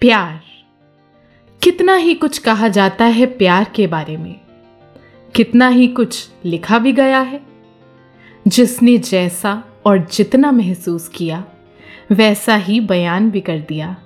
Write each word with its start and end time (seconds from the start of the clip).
प्यार। 0.00 0.40
कितना 1.62 1.94
ही 1.94 2.14
कुछ 2.14 2.38
कहा 2.38 2.68
जाता 2.68 3.04
है 3.04 3.26
प्यार 3.26 3.66
के 3.74 3.86
बारे 3.86 4.16
में, 4.16 4.40
कितना 5.34 5.68
ही 5.68 5.86
कुछ 5.88 6.28
लिखा 6.44 6.78
भी 6.78 6.92
गया 6.92 7.20
है। 7.20 7.40
जिसने 8.48 8.98
जैसा 8.98 9.64
और 9.86 10.06
जितना 10.12 10.52
महसूस 10.52 11.08
किया, 11.08 11.44
वैसा 12.12 12.56
ही 12.56 12.80
बयान 12.80 13.30
भी 13.30 13.40
कर 13.40 13.58
दिया। 13.58 13.96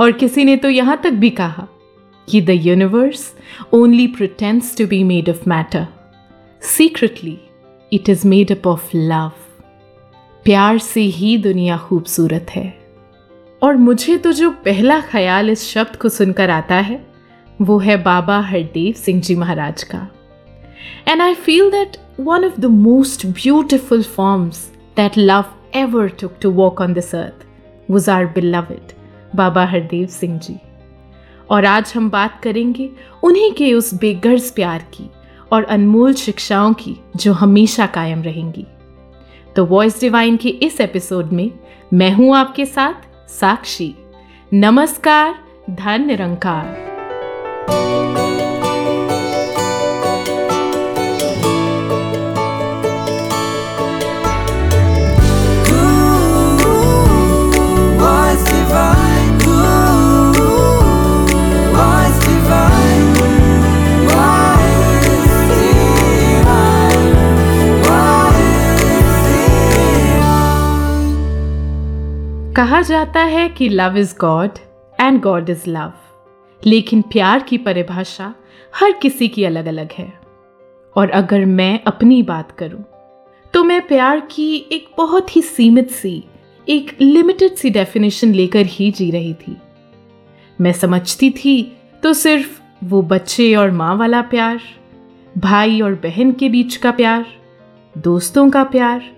और 0.00 0.12
किसी 0.12 0.44
ने 0.44 0.56
तो 0.56 0.68
यहाँ 0.68 1.00
तक 1.04 1.10
भी 1.10 1.30
कहा 1.30 1.68
कि 2.28 2.40
the 2.40 2.50
universe 2.50 3.34
only 3.72 4.06
pretends 4.06 4.76
to 4.78 4.86
be 4.86 5.04
made 5.04 5.28
of 5.28 5.48
matter 5.48 5.86
secretly 6.62 7.38
it 7.92 8.08
is 8.08 8.26
made 8.26 8.52
up 8.52 8.66
of 8.66 8.90
love 8.94 9.32
प्यार 10.44 10.78
से 10.78 11.00
ही 11.00 11.38
दुनिया 11.38 11.78
खूबसूरत 11.78 12.46
है। 12.50 12.81
और 13.62 13.76
मुझे 13.76 14.16
तो 14.18 14.32
जो 14.32 14.50
पहला 14.50 15.00
ख्याल 15.00 15.50
इस 15.50 15.68
शब्द 15.68 15.96
को 15.96 16.08
सुनकर 16.08 16.50
आता 16.50 16.74
है, 16.74 17.06
वो 17.62 17.78
है 17.78 17.96
बाबा 18.02 18.40
हरदेव 18.40 18.92
सिंह 18.92 19.20
जी 19.20 19.34
महाराज 19.36 19.82
का। 19.82 20.08
And 21.08 21.22
I 21.22 21.34
feel 21.34 21.70
that 21.70 21.96
one 22.20 22.44
of 22.44 22.60
the 22.60 22.64
most 22.64 23.26
beautiful 23.26 24.02
forms 24.02 24.66
that 24.96 25.18
love 25.18 25.44
ever 25.74 26.08
took 26.08 26.34
to 26.42 26.50
walk 26.50 26.80
on 26.80 26.92
this 26.92 27.14
earth 27.14 27.44
was 27.90 28.10
our 28.10 28.26
beloved 28.26 28.92
Baba 29.36 29.64
Hardev 29.64 30.06
Singh 30.06 30.38
ji 30.38 30.56
और 31.50 31.64
आज 31.64 31.92
हम 31.96 32.10
बात 32.10 32.40
करेंगे 32.42 32.90
उन्हीं 33.22 33.52
के 33.52 33.72
उस 33.74 33.94
बेगर्ज 33.94 34.50
प्यार 34.50 34.86
की 34.94 35.10
और 35.52 35.64
अनमोल 35.64 36.14
शिक्षाओं 36.14 36.72
की 36.72 36.96
जो 37.16 37.32
हमेशा 37.32 37.86
कायम 37.86 38.22
रहेंगी। 38.22 38.66
तो 39.56 39.64
वॉइस 39.66 40.00
डिवाइन 40.00 40.36
के 40.36 40.48
इस 40.48 40.80
एपिसोड 40.80 41.32
में 41.32 41.50
मैं 41.92 42.12
हूँ 42.12 42.36
आपके 42.36 42.64
साथ 42.66 43.11
साक्षी। 43.40 43.94
नमस्कार 44.52 45.32
धन 45.70 46.04
निरंकार 46.06 46.91
कहा 72.62 72.80
जाता 72.82 73.20
है 73.20 73.48
कि 73.48 73.68
love 73.68 73.96
is 73.98 74.14
God 74.20 74.58
and 74.98 75.20
God 75.20 75.48
is 75.50 75.62
love 75.68 75.92
लेकिन 76.62 77.00
प्यार 77.02 77.42
की 77.42 77.56
परिभाषा 77.58 78.34
हर 78.74 78.92
किसी 78.92 79.28
की 79.28 79.44
अलग 79.44 79.66
अलग 79.66 79.92
है। 79.92 80.12
और 80.96 81.10
अगर 81.10 81.44
मैं 81.44 81.80
अपनी 81.86 82.22
बात 82.22 82.50
करूँ 82.50 82.84
तो 83.54 83.62
मैं 83.64 83.80
प्यार 83.86 84.20
की 84.30 84.54
एक 84.72 84.86
बहुत 84.96 85.34
ही 85.36 85.42
सीमित 85.42 85.90
सी, 85.90 86.24
एक 86.68 86.96
लिमिटेड 87.00 87.54
सी 87.54 87.70
डेफिनेशन 87.70 88.34
लेकर 88.34 88.66
ही 88.66 88.90
जी 88.90 89.10
रही 89.10 89.34
थी। 89.34 89.56
मैं 90.58 90.72
समझती 90.72 91.30
थी 91.34 91.60
तो 92.02 92.12
सिर्फ़ 92.12 92.60
वो 92.84 93.02
बच्चे 93.02 93.54
और 93.54 93.70
माँ 93.70 93.94
वाला 93.96 94.22
प्यार, 94.22 94.60
भाई 95.38 95.80
और 95.80 95.94
बहन 95.94 96.32
के 96.32 96.48
बीच 96.48 96.76
का 96.76 96.90
प्यार, 96.90 97.26
दोस्तों 97.98 98.48
का 98.50 98.64
प्यार, 98.64 99.12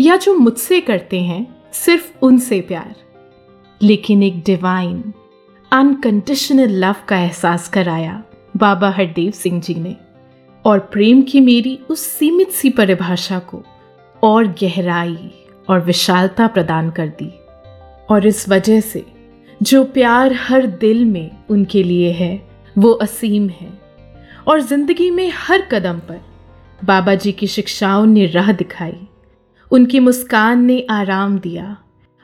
या 0.00 0.16
जो 0.16 0.34
मुझसे 0.34 0.80
करते 0.80 1.22
हैं 1.22 1.63
सिर्फ़ 1.74 2.12
उनसे 2.22 2.60
प्यार, 2.60 2.94
लेकिन 3.80 4.22
एक 4.22 4.42
डिवाइन 4.42 5.12
अनकंडीशनल 5.72 6.70
लव 6.74 6.96
का 7.08 7.16
एहसास 7.18 7.68
कराया 7.68 8.22
बाबा 8.56 8.90
हरदेव 8.90 9.30
सिंह 9.32 9.60
जी 9.60 9.74
ने। 9.74 9.96
और 10.64 10.78
प्रेम 10.78 11.22
की 11.22 11.40
मेरी 11.40 11.78
उस 11.90 12.00
सीमित 12.00 12.50
सी 12.50 12.70
परिभाषा 12.70 13.38
को 13.38 13.62
और 14.22 14.46
गहराई 14.62 15.30
और 15.68 15.80
विशालता 15.80 16.46
प्रदान 16.46 16.90
कर 16.90 17.08
दी। 17.08 17.30
और 18.10 18.26
इस 18.26 18.48
वजह 18.48 18.80
से 18.80 19.04
जो 19.62 19.84
प्यार 19.84 20.32
हर 20.32 20.66
दिल 20.66 21.04
में 21.04 21.30
उनके 21.50 21.82
लिए 21.82 22.12
है, 22.12 22.48
वो 22.78 22.92
असीम 22.92 23.48
है। 23.48 23.72
और 24.48 24.60
ज़िंदगी 24.60 25.10
में 25.10 25.30
हर 25.36 25.62
कदम 25.62 25.98
पर 25.98 26.20
बाबा 26.84 27.14
जी 27.14 27.32
की 27.32 27.46
शिक्षाओं 27.46 28.06
ने 28.06 28.26
राह 28.26 28.52
दिखाई। 28.52 28.96
उनकी 29.74 30.00
मुस्कान 30.00 30.64
ने 30.64 30.86
आराम 30.90 31.38
दिया 31.38 31.76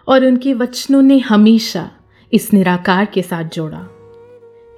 और 0.09 0.25
उनके 0.25 0.55
वचनों 0.55 1.03
ने 1.03 1.19
हमेशा 1.19 1.91
इस 2.33 2.53
निराकार 2.53 3.05
के 3.05 3.23
साथ 3.23 3.45
जोड़ा। 3.45 3.87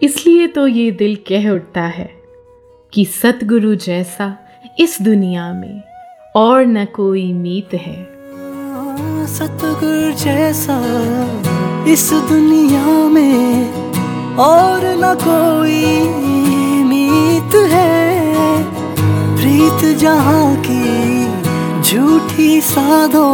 इसलिए 0.02 0.46
तो 0.46 0.66
ये 0.66 0.90
दिल 0.90 1.16
कह 1.16 1.50
उठता 1.50 1.82
है 1.82 2.10
कि 2.92 3.04
सतगुरु 3.04 3.74
जैसा 3.74 4.38
इस 4.80 5.02
दुनिया 5.02 5.52
में 5.52 5.82
और 6.36 6.66
न 6.66 6.84
कोई 6.84 7.32
मीत 7.32 7.74
है। 7.74 8.08
सतगुरु 9.26 10.12
जैसा 10.12 10.78
इस 11.88 12.12
दुनिया 12.12 13.08
में 13.08 13.72
और 14.36 14.80
न 14.84 15.14
कोई 15.14 16.00
मीत 16.84 17.54
है। 17.54 18.32
प्रीत 19.36 19.98
जहाँ 19.98 20.56
की 20.56 21.21
झूठी 21.92 22.60
साधो, 22.60 23.26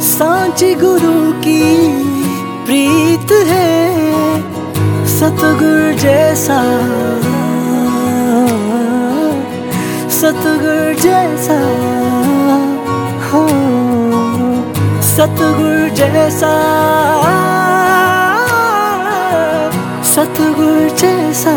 सांची 0.00 0.74
गुरु 0.74 1.32
की 1.32 1.62
प्रीत 2.66 3.32
है, 3.32 4.00
सतगुर 5.06 5.92
जैसा। 5.98 6.58
सतगुर 10.10 10.94
जैसा, 11.02 11.60
हो, 13.28 13.46
सतगुर 15.02 15.88
जैसा। 15.94 16.54
सतगुर 20.04 20.96
जैसा। 20.98 21.56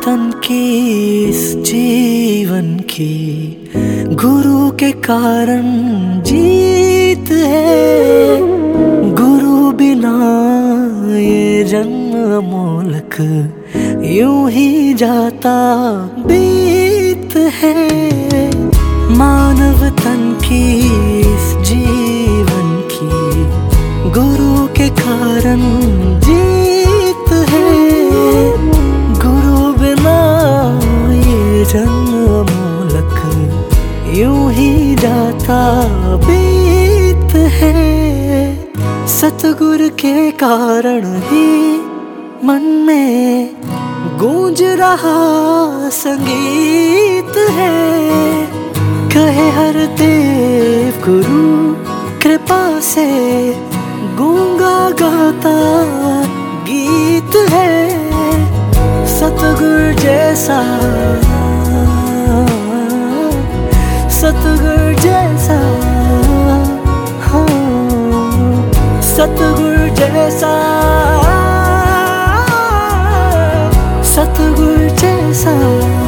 मानव 0.00 0.18
तन 0.18 0.40
की, 0.40 1.24
इस 1.24 1.54
जीवन 1.56 2.76
की। 2.76 3.70
गुरु 4.06 4.70
के 4.70 4.92
कारण 4.92 5.62
जीत 6.22 7.30
है। 7.30 8.38
गुरु 9.14 9.72
बिना 9.72 10.14
ये 11.18 11.64
जन्म 11.64 12.44
मोलक 12.44 13.16
यूँ 14.04 14.50
ही 14.50 14.94
जाता 14.94 15.86
बीत 16.18 17.36
है। 17.36 17.88
मानव 19.16 19.90
तन 19.90 20.38
की, 20.44 20.78
इस 21.20 21.68
जीवन 21.68 22.88
की, 22.92 23.08
गुरु 24.10 24.66
के 24.66 24.88
कारण 24.88 25.60
सतगुरु 39.20 39.88
के 39.90 40.30
कारण 40.30 41.04
ही 41.22 41.48
मन 42.44 42.62
में 42.86 43.50
गूंज 44.18 44.62
रहा 44.62 45.16
संगीत 45.88 47.36
है। 47.50 47.74
कहे 49.14 49.50
हर 49.50 49.86
देव 49.96 51.02
गुरु 51.06 51.74
कृपा 52.22 52.80
से 52.80 53.06
गूँगा 54.16 54.90
गाता 55.02 55.56
गीत 56.64 57.36
है। 57.50 57.90
सतगुर 59.18 59.92
जैसा 60.00 60.62
सतगुर 64.10 64.94
जैसा 65.00 65.79
सतगुरु 69.20 69.88
जैसा 69.96 70.52
सतगुरु 74.12 74.88
जैसा। 75.02 75.99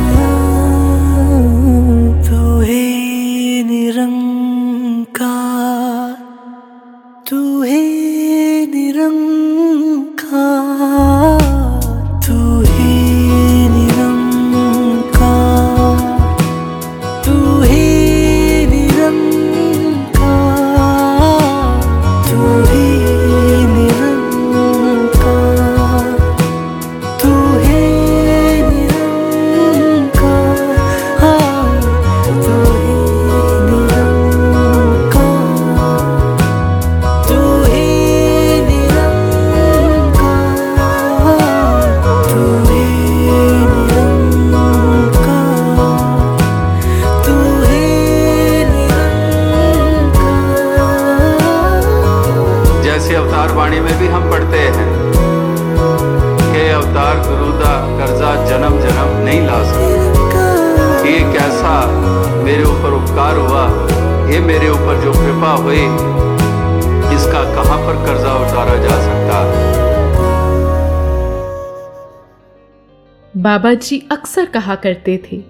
बाबा 73.72 73.80
जी 73.80 74.02
अक्सर 74.10 74.44
कहा 74.44 74.74
करते 74.74 75.22
थे 75.32 75.42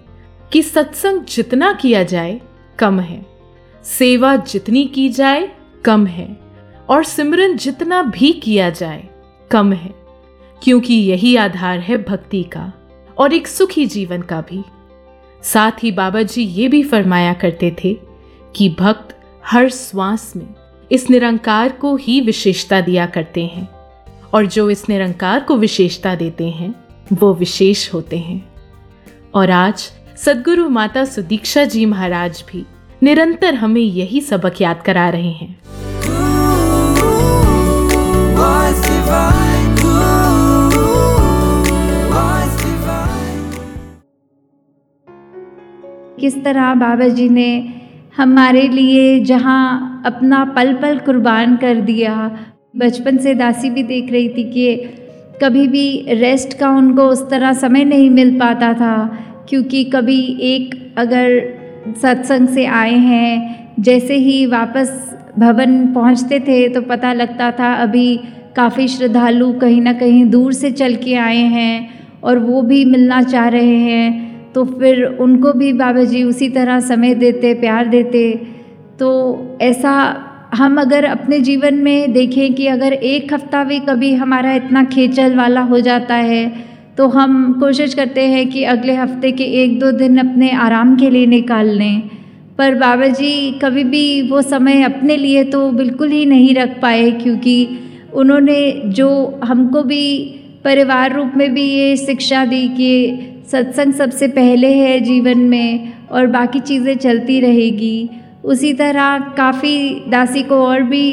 कि 0.51 0.63
सत्संग 0.63 1.21
जितना 1.21 1.73
किया 1.73 2.03
जाए, 2.03 2.41
कम 2.79 2.99
है। 2.99 3.25
सेवा 3.83 4.35
जितनी 4.35 4.85
की 4.85 5.09
जाए, 5.09 5.51
कम 5.85 6.07
है। 6.07 6.37
और 6.89 7.03
सिमरन 7.03 7.57
जितना 7.57 8.01
भी 8.01 8.31
किया 8.31 8.69
जाए, 8.69 9.03
कम 9.51 9.73
है। 9.73 9.93
क्योंकि 10.63 10.93
यही 10.93 11.35
आधार 11.35 11.79
है 11.79 12.03
भक्ति 12.03 12.43
का 12.43 12.73
और 13.17 13.33
एक 13.33 13.47
सुखी 13.47 13.85
जीवन 13.85 14.21
का 14.21 14.41
भी। 14.41 14.63
साथ 15.43 15.71
ही 15.83 15.91
बाबा 15.91 16.21
जी 16.21 16.43
ये 16.43 16.67
भी 16.67 16.83
फरमाया 16.83 17.33
करते 17.33 17.75
थे 17.83 17.97
कि 18.55 18.75
भक्त 18.79 19.19
हर 19.47 19.69
श्वास 19.69 20.33
में 20.35 20.55
इस 20.91 21.09
निरंकार 21.09 21.69
को 21.69 21.95
ही 21.95 22.21
विशेषता 22.21 22.81
दिया 22.81 23.05
करते 23.05 23.45
हैं 23.45 23.69
और 24.33 24.45
जो 24.45 24.69
इस 24.69 24.89
निरंकार 24.89 25.39
को 25.39 25.57
विशेषता 25.57 26.15
देते 26.15 26.49
हैं 26.49 26.82
वो 27.13 27.33
विशेष 27.33 27.93
होते 27.93 28.17
हैं 28.17 28.53
और 29.33 29.51
आज 29.51 29.91
सदगुरु 30.17 30.69
माता 30.69 31.05
सुदीक्षा 31.05 31.65
जी 31.65 31.85
महाराज 31.85 32.43
भी 32.51 32.65
निरंतर 33.03 33.53
हमें 33.53 33.81
यही 33.81 34.21
सबक 34.21 34.61
याद 34.61 34.83
करा 34.85 35.09
रहे 35.09 35.31
हैं. 35.31 35.59
किस 46.19 46.43
तरह 46.43 46.73
बाबा 46.73 47.07
जी 47.07 47.29
ने 47.29 47.73
हमारे 48.17 48.67
लिए 48.67 49.19
जहाँ 49.19 50.03
अपना 50.05 50.45
पल 50.45 50.73
पल 50.73 50.99
कुर्बान 50.99 51.57
कर 51.57 51.81
दिया, 51.81 52.39
बचपन 52.77 53.17
से 53.17 53.33
दासी 53.35 53.69
भी 53.69 53.83
देख 53.83 54.11
रही 54.11 54.29
थी 54.29 54.43
कि 54.51 54.75
कभी 55.41 55.67
भी 55.67 55.85
रेस्ट 56.11 56.57
का 56.59 56.69
उनको 56.69 57.03
उस 57.03 57.29
तरह 57.29 57.53
समय 57.53 57.83
नहीं 57.83 58.09
मिल 58.09 58.37
पाता 58.39 58.73
था, 58.73 58.95
क्योंकि 59.49 59.83
कभी 59.85 60.21
एक 60.41 60.75
अगर 60.97 61.93
सत्संग 62.01 62.47
से 62.47 62.65
आए 62.65 62.95
हैं, 62.95 63.73
जैसे 63.79 64.15
ही 64.15 64.45
वापस 64.45 64.91
भवन 65.39 65.85
पहुँचते 65.93 66.39
थे 66.39 66.67
तो 66.69 66.81
पता 66.81 67.13
लगता 67.13 67.51
था 67.51 67.73
अभी 67.73 68.15
काफ़ी 68.55 68.87
श्रद्धालु 68.87 69.51
कहीं 69.53 69.81
ना 69.81 69.93
कहीं 69.93 70.25
दूर 70.25 70.53
से 70.53 70.71
चल 70.71 70.95
के 70.95 71.15
आए 71.15 71.43
हैं 71.49 71.89
और 72.23 72.39
वो 72.39 72.61
भी 72.61 72.83
मिलना 72.85 73.21
चाह 73.23 73.47
रहे 73.47 73.77
हैं। 73.77 74.51
तो 74.53 74.63
फिर 74.65 75.03
उनको 75.05 75.53
भी 75.53 75.71
बाबा 75.73 76.03
जी 76.03 76.23
उसी 76.23 76.49
तरह 76.49 76.79
समय 76.79 77.15
देते, 77.15 77.53
प्यार 77.53 77.87
देते। 77.87 78.33
तो 78.99 79.57
ऐसा 79.61 79.93
हम 80.53 80.79
अगर 80.81 81.05
अपने 81.05 81.39
जीवन 81.39 81.75
में 81.75 82.13
देखें 82.13 82.53
कि 82.53 82.67
अगर 82.67 82.93
एक 82.93 83.33
हफ़्ता 83.33 83.63
भी 83.63 83.79
कभी 83.79 84.13
हमारा 84.13 84.53
इतना 84.53 84.83
खेचल 84.85 85.35
वाला 85.35 85.61
हो 85.61 85.79
जाता 85.79 86.15
है 86.15 86.43
तो 86.97 87.07
हम 87.07 87.53
कोशिश 87.59 87.93
करते 87.93 88.25
हैं 88.27 88.49
कि 88.49 88.63
अगले 88.63 88.95
हफ़्ते 88.95 89.31
के 89.31 89.43
एक 89.63 89.79
दो 89.79 89.91
दिन 89.93 90.17
अपने 90.19 90.51
आराम 90.59 90.95
के 90.95 91.09
लिए 91.09 91.25
निकाल 91.25 91.69
लें। 91.69 92.01
पर 92.57 92.75
बाबा 92.75 93.07
जी 93.09 93.51
कभी 93.61 93.83
भी 93.83 94.29
वो 94.29 94.41
समय 94.41 94.83
अपने 94.83 95.17
लिए 95.17 95.43
तो 95.43 95.69
बिल्कुल 95.71 96.11
ही 96.11 96.25
नहीं 96.25 96.53
रख 96.55 96.79
पाए, 96.81 97.11
क्योंकि 97.11 97.67
उन्होंने 98.13 98.71
जो 98.87 99.09
हमको 99.43 99.83
भी 99.83 100.05
परिवार 100.63 101.15
रूप 101.15 101.31
में 101.37 101.53
भी 101.53 101.63
ये 101.63 101.95
शिक्षा 101.97 102.45
दी 102.45 102.67
कि 102.69 103.19
सत्संग 103.51 103.93
सबसे 103.93 104.27
पहले 104.27 104.73
है 104.73 104.99
जीवन 104.99 105.39
में 105.45 105.93
और 106.11 106.27
बाकी 106.29 106.59
चीज़ें 106.61 106.95
चलती 106.97 107.39
रहेगी। 107.39 108.09
उसी 108.43 108.73
तरह 108.73 109.19
काफ़ी 109.37 109.77
दासी 110.09 110.43
को 110.43 110.55
और 110.65 110.83
भी 110.83 111.05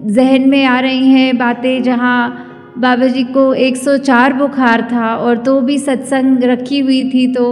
जहन 0.00 0.48
में 0.48 0.64
आ 0.64 0.78
रही 0.80 1.08
हैं 1.08 1.36
बातें, 1.38 1.82
जहाँ 1.82 2.46
बाबा 2.78 3.06
जी 3.06 3.22
को 3.24 3.54
104 3.54 4.32
बुखार 4.32 4.82
था 4.92 5.14
और 5.16 5.38
तो 5.38 5.60
भी 5.60 5.78
सत्संग 5.78 6.44
रखी 6.44 6.78
हुई 6.78 7.02
थी 7.10 7.26
तो 7.34 7.46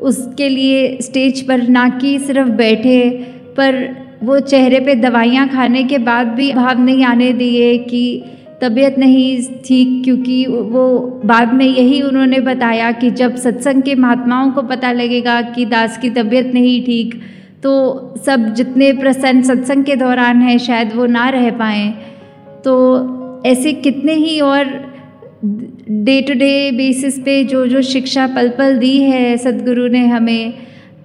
उसके 0.00 0.48
लिए 0.48 0.98
स्टेज 1.02 1.46
पर 1.48 1.68
ना 1.68 1.88
कि 1.98 2.18
सिर्फ़ 2.18 2.48
बैठे, 2.48 3.08
पर 3.56 3.74
वो 4.22 4.38
चेहरे 4.40 4.80
पे 4.80 4.94
दवाइयाँ 4.94 5.48
खाने 5.48 5.84
के 5.84 5.98
बाद 6.00 6.26
भी 6.26 6.52
भाव 6.52 6.80
नहीं 6.80 7.04
आने 7.04 7.32
दिए 7.32 7.76
कि 7.78 8.02
तबीयत 8.62 8.98
नहीं 8.98 9.42
ठीक, 9.64 10.02
क्योंकि 10.04 10.44
वो 10.46 10.98
बाद 11.24 11.52
में 11.54 11.66
यही 11.66 12.00
उन्होंने 12.02 12.40
बताया 12.40 12.90
कि 12.92 13.10
जब 13.12 13.36
सत्संग 13.36 13.82
के 13.82 13.94
महात्माओं 13.94 14.50
को 14.52 14.62
पता 14.64 14.92
लगेगा 14.92 15.40
कि 15.42 15.64
दास 15.66 15.98
की 15.98 16.10
तबीयत 16.10 16.52
नहीं 16.54 16.82
ठीक 16.84 17.20
तो 17.66 18.14
सब 18.26 18.42
जितने 18.54 18.92
प्रसन्न 18.92 19.42
सत्संग 19.42 19.84
के 19.84 19.94
दौरान 19.96 20.42
हैं, 20.42 20.58
शायद 20.58 20.92
वो 20.92 21.06
ना 21.06 21.28
रह 21.28 21.50
पाएँ। 21.50 21.88
तो 22.64 23.42
ऐसे 23.46 23.72
कितने 23.72 24.12
ही 24.14 24.40
और 24.40 24.64
डे 25.44 26.20
टू 26.22 26.34
डे 26.34 26.70
बेसिस 26.72 27.18
पे 27.18 27.42
जो 27.44 27.66
जो 27.66 27.82
शिक्षा 27.82 28.26
पल 28.26 28.48
पल 28.48 28.78
दी 28.78 28.96
है 29.02 29.36
सदगुरु 29.36 29.86
ने 29.88 30.06
हमें, 30.06 30.54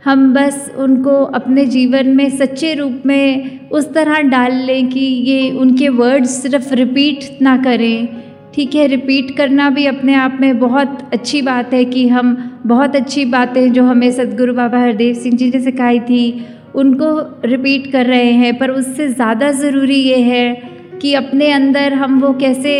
हम 0.06 0.34
बस 0.34 0.72
उनको 0.78 1.24
अपने 1.40 1.66
जीवन 1.66 2.08
में 2.08 2.30
सच्चे 2.30 2.74
रूप 2.74 3.02
में 3.06 3.70
उस 3.70 3.94
तरह 3.94 4.22
डाल 4.30 4.54
लें 4.54 4.90
कि 4.90 5.00
ये 5.00 5.52
उनके 5.52 5.90
वर्ड्स 5.90 6.42
सिर्फ़ 6.42 6.74
रिपीट 6.74 7.42
ना 7.42 7.58
करें। 7.58 8.08
ठीक 8.56 8.76
है 8.76 8.86
रिपीट 8.88 9.36
करना 9.38 9.70
भी 9.70 9.86
अपने 9.86 10.14
आप 10.14 10.38
में 10.42 10.60
बहुत 10.60 11.10
अच्छी 11.14 11.42
बात 11.42 11.74
है 11.74 11.84
कि 11.86 12.08
हम 12.08 12.36
बहुत 12.66 12.96
अच्छी 12.96 13.24
बातें 13.26 13.72
जो 13.74 13.84
हमें 13.84 14.12
सदगुरु 14.12 14.54
बाबा 14.54 14.80
हरदेव 14.80 15.14
सिंह 15.14 15.36
जी 15.38 15.50
ने 15.50 15.60
सिखाई 15.62 16.00
थी, 16.00 16.46
उनको 16.76 17.12
रिपीट 17.46 17.92
कर 17.92 18.06
रहे 18.06 18.32
हैं। 18.34 18.58
पर 18.58 18.72
उससे 18.72 19.08
ज़्यादा 19.08 19.52
ज़रूरी 19.54 19.96
ये 19.96 20.18
है 20.24 20.54
कि 21.02 21.14
अपने 21.14 21.52
अंदर 21.52 21.94
हम 21.94 22.20
वो 22.22 22.34
कैसे 22.34 22.76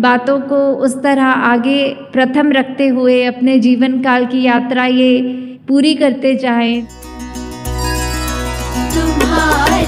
बातों 0.00 0.38
को 0.42 0.58
उस 0.84 0.96
तरह 1.02 1.24
आगे 1.24 1.78
प्रथम 2.12 2.52
रखते 2.52 2.86
हुए 2.88 3.22
अपने 3.24 3.58
जीवन 3.58 4.02
काल 4.02 4.26
की 4.26 4.42
यात्रा 4.42 4.86
ये 4.86 5.20
पूरी 5.68 5.94
करते 5.94 6.34
जाएँ। 6.36 6.80
तुम्हारे 8.94 9.84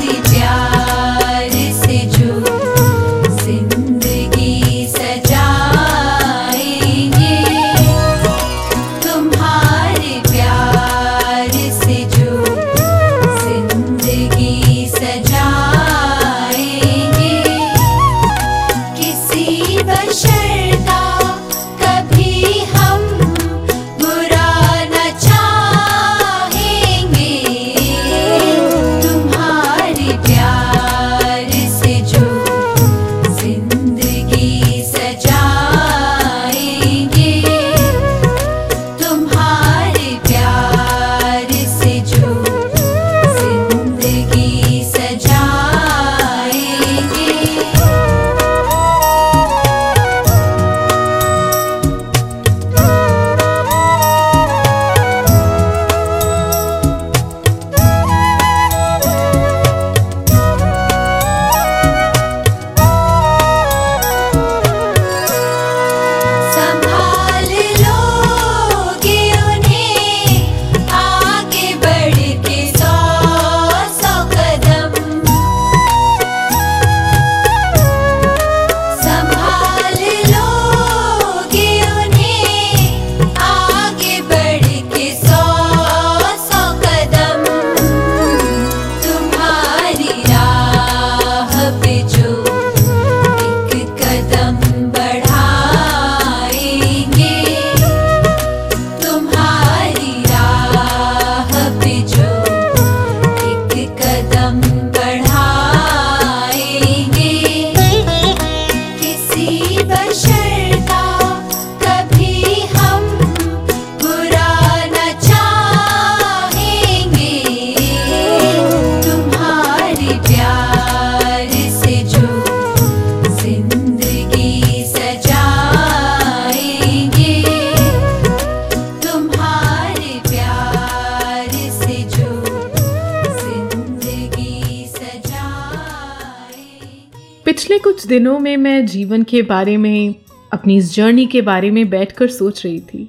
कुछ 137.95 138.07
दिनों 138.07 138.39
में 138.39 138.57
मैं 138.57 138.87
जीवन 138.87 139.23
के 139.23 139.43
बारे 139.43 139.77
में, 139.77 140.15
अपनी 140.53 140.77
इस 140.77 140.95
जर्नी 140.95 141.27
के 141.27 141.43
बारे 141.43 141.71
में 141.71 141.91
बैठकर 141.91 142.29
सोच 142.29 142.67
रही 142.67 142.81
थी। 142.81 143.09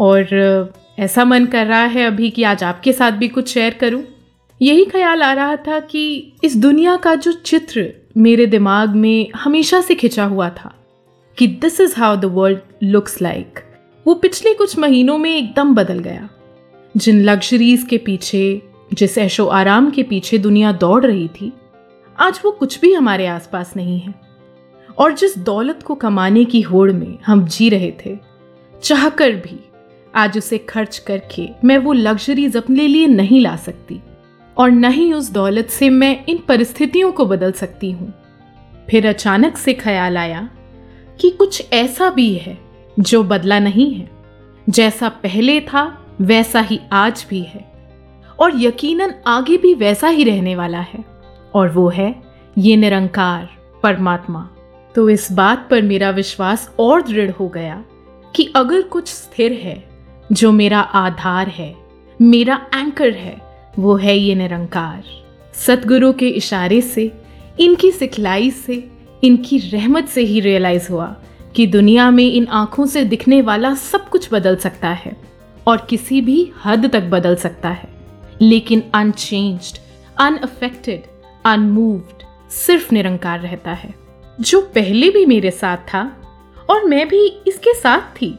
और, 0.00 0.26
ऐसा 0.98 1.24
मन 1.24 1.46
कर 1.46 1.66
रहा 1.66 1.84
है 1.84 2.06
अभी 2.06 2.30
कि 2.30 2.42
आज 2.42 2.64
आपके 2.64 2.92
साथ 2.92 3.12
भी 3.12 3.28
कुछ 3.28 3.48
शेयर 3.48 3.74
करूँ। 3.74 4.02
यही 4.62 4.84
ख्याल 4.84 5.22
आ 5.22 5.32
रहा 5.32 5.56
था 5.56 5.80
कि 5.80 6.32
इस 6.44 6.56
दुनिया 6.56 6.96
का 6.96 7.14
जो 7.14 7.32
चित्र 7.32 7.92
मेरे 8.16 8.46
दिमाग 8.46 8.88
में 8.88 9.30
हमेशा 9.36 9.80
से 9.80 9.94
खिंचा 9.94 10.24
हुआ 10.24 10.48
था 10.48 10.74
कि 11.38 11.46
this 11.46 11.80
is 11.80 11.94
how 11.96 12.16
the 12.16 12.24
world 12.24 12.58
looks 12.82 13.22
like 13.22 13.60
वो 14.06 14.14
पिछले 14.14 14.54
कुछ 14.54 14.78
महीनों 14.78 15.18
में 15.18 15.36
एकदम 15.36 15.74
बदल 15.74 15.98
गया। 15.98 16.28
जिन 16.96 17.22
लग्जरीज 17.22 17.86
के 17.90 17.98
पीछे, 17.98 18.62
जिस 18.92 19.18
ऐशो 19.18 19.46
आराम 19.46 19.90
के 19.90 20.02
पीछे 20.02 20.38
दुनिया 20.38 20.72
दौड़ 20.72 21.06
रही 21.06 21.28
थी 21.28 21.52
आज 22.18 22.40
वो 22.44 22.50
कुछ 22.50 22.80
भी 22.80 22.94
हमारे 22.94 23.26
आसपास 23.26 23.72
नहीं 23.76 24.00
है। 24.00 24.14
और 24.98 25.12
जिस 25.12 25.38
दौलत 25.38 25.82
को 25.82 25.94
कमाने 25.94 26.44
की 26.44 26.60
होड़ 26.60 26.92
में 26.92 27.18
हम 27.26 27.46
जी 27.46 27.68
रहे 27.68 27.92
थे, 28.06 28.18
चाहकर 28.82 29.32
भी 29.32 29.60
आज 30.14 30.38
उसे 30.38 30.58
खर्च 30.58 30.98
करके 30.98 31.48
मैं 31.64 31.78
वो 31.78 31.92
लग्जरीज 31.92 32.56
अपने 32.56 32.86
लिए 32.86 33.06
नहीं 33.06 33.40
ला 33.40 33.56
सकती। 33.56 34.00
और 34.56 34.70
न 34.70 34.84
ही 34.84 35.12
उस 35.12 35.30
दौलत 35.30 35.66
से 35.66 35.90
मैं 35.90 36.24
इन 36.28 36.38
परिस्थितियों 36.48 37.12
को 37.12 37.26
बदल 37.26 37.52
सकती 37.52 37.90
हूँ। 37.90 38.14
फिर 38.90 39.08
अचानक 39.08 39.56
से 39.56 39.74
ख्याल 39.74 40.18
आया 40.18 40.50
कि 41.20 41.30
कुछ 41.30 41.72
ऐसा 41.72 42.10
भी 42.10 42.34
है 42.34 42.58
जो 42.98 43.24
बदला 43.24 43.58
नहीं 43.58 43.94
है। 43.94 44.10
जैसा 44.68 45.08
पहले 45.08 45.60
था, 45.60 46.06
वैसा 46.20 46.60
ही 46.60 46.80
आज 46.92 47.26
भी 47.30 47.40
है। 47.40 47.72
और 48.38 48.52
यकीनन 48.54 49.14
आगे 49.26 49.56
भी 49.56 49.74
वैसा 49.74 50.08
ही 50.08 50.24
रहने 50.24 50.56
वाला 50.56 50.80
है। 50.80 51.13
और 51.54 51.68
वो 51.68 51.88
है 51.88 52.22
ये 52.58 52.76
निरंकार 52.76 53.48
परमात्मा। 53.82 54.50
तो 54.94 55.08
इस 55.08 55.32
बात 55.32 55.68
पर 55.70 55.82
मेरा 55.82 56.10
विश्वास 56.10 56.74
और 56.78 57.02
दृढ़ 57.02 57.30
हो 57.30 57.48
गया 57.48 57.84
कि 58.36 58.52
अगर 58.56 58.82
कुछ 58.82 59.08
स्थिर 59.08 59.52
है, 59.52 59.88
जो 60.32 60.52
मेरा 60.52 60.80
आधार 60.80 61.48
है, 61.48 61.76
मेरा 62.22 62.66
एंकर 62.74 63.12
है, 63.12 63.40
वो 63.78 63.96
है 63.96 64.16
ये 64.16 64.34
निरंकार। 64.34 65.02
सतगुरु 65.54 66.12
के 66.12 66.28
इशारे 66.28 66.80
से, 66.80 67.12
इनकी 67.60 67.90
सिखलाई 67.90 68.50
से, 68.50 68.90
इनकी 69.24 69.58
रहमत 69.58 70.08
से 70.08 70.20
ही 70.20 70.40
रियलाइज़ 70.40 70.92
हुआ 70.92 71.16
कि 71.56 71.66
दुनिया 71.66 72.10
में 72.10 72.32
इन 72.32 72.46
आँखों 72.46 72.86
से 72.86 73.04
दिखने 73.04 73.42
वाला 73.42 73.74
सब 73.74 74.08
कुछ 74.08 74.28
बदल 74.32 74.56
सकता 74.56 74.88
है 74.88 75.16
और 75.66 75.86
किसी 75.90 76.20
भी 76.20 76.52
हद 76.64 76.90
तक 76.90 77.02
बदल 77.02 77.36
सकता 77.36 77.68
है। 77.68 77.88
लेकिन 78.42 78.82
अनचेंज्ड 78.94 79.78
अनअफेक्टेड 80.20 81.13
अनमूव्ड 81.44 82.22
सिर्फ़ 82.50 82.94
निरंकार 82.94 83.40
रहता 83.40 83.72
है। 83.72 83.94
जो 84.40 84.60
पहले 84.60 85.10
भी 85.10 85.26
मेरे 85.26 85.50
साथ 85.50 85.76
था, 85.76 86.20
और 86.70 86.84
मैं 86.84 87.08
भी 87.08 87.26
इसके 87.46 87.74
साथ 87.74 88.00
थी। 88.00 88.38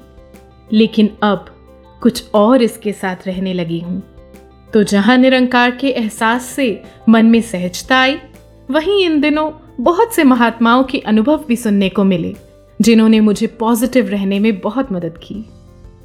लेकिन 0.73 1.09
अब 1.23 1.45
कुछ 2.01 2.23
और 2.33 2.61
इसके 2.61 2.91
साथ 2.91 3.15
रहने 3.27 3.53
लगी 3.53 3.79
हूँ। 3.79 4.03
तो 4.73 4.83
जहाँ 4.83 5.17
निरंकार 5.17 5.71
के 5.71 5.89
एहसास 5.89 6.45
से 6.45 6.83
मन 7.09 7.25
में 7.25 7.41
सहजता 7.41 7.97
आई, 7.97 8.17
वहीं 8.71 9.05
इन 9.05 9.21
दिनों 9.21 9.51
बहुत 9.79 10.13
से 10.13 10.23
महात्माओं 10.23 10.83
के 10.83 10.99
अनुभव 10.99 11.45
भी 11.47 11.55
सुनने 11.55 11.89
को 11.89 12.03
मिले, 12.03 12.35
जिन्होंने 12.81 13.19
मुझे 13.19 13.47
पॉजिटिव 13.47 14.07
रहने 14.07 14.39
में 14.39 14.59
बहुत 14.59 14.91
मदद 14.91 15.17
की। 15.17 15.45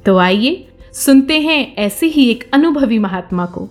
तो 0.05 0.17
आइए, 0.17 0.67
सुनते 0.93 1.39
हैं 1.39 1.75
ऐसे 1.75 2.07
ही 2.07 2.31
एक 2.31 2.49
अनुभवी 2.53 2.99
महात्मा 2.99 3.45
को। 3.45 3.69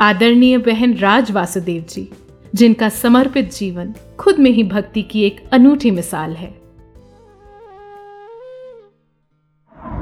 आदरणीय 0.00 0.58
बहन 0.58 0.94
राज 0.94 1.30
वासुदेव 1.30 1.84
जी। 1.90 2.10
जिनका 2.54 2.88
समर्पित 2.88 3.52
जीवन 3.52 3.94
खुद 4.18 4.38
में 4.38 4.50
ही 4.50 4.62
भक्ति 4.64 5.02
की 5.02 5.22
एक 5.22 5.50
अनूठी 5.52 5.90
मिसाल 5.90 6.32
है। 6.32 6.54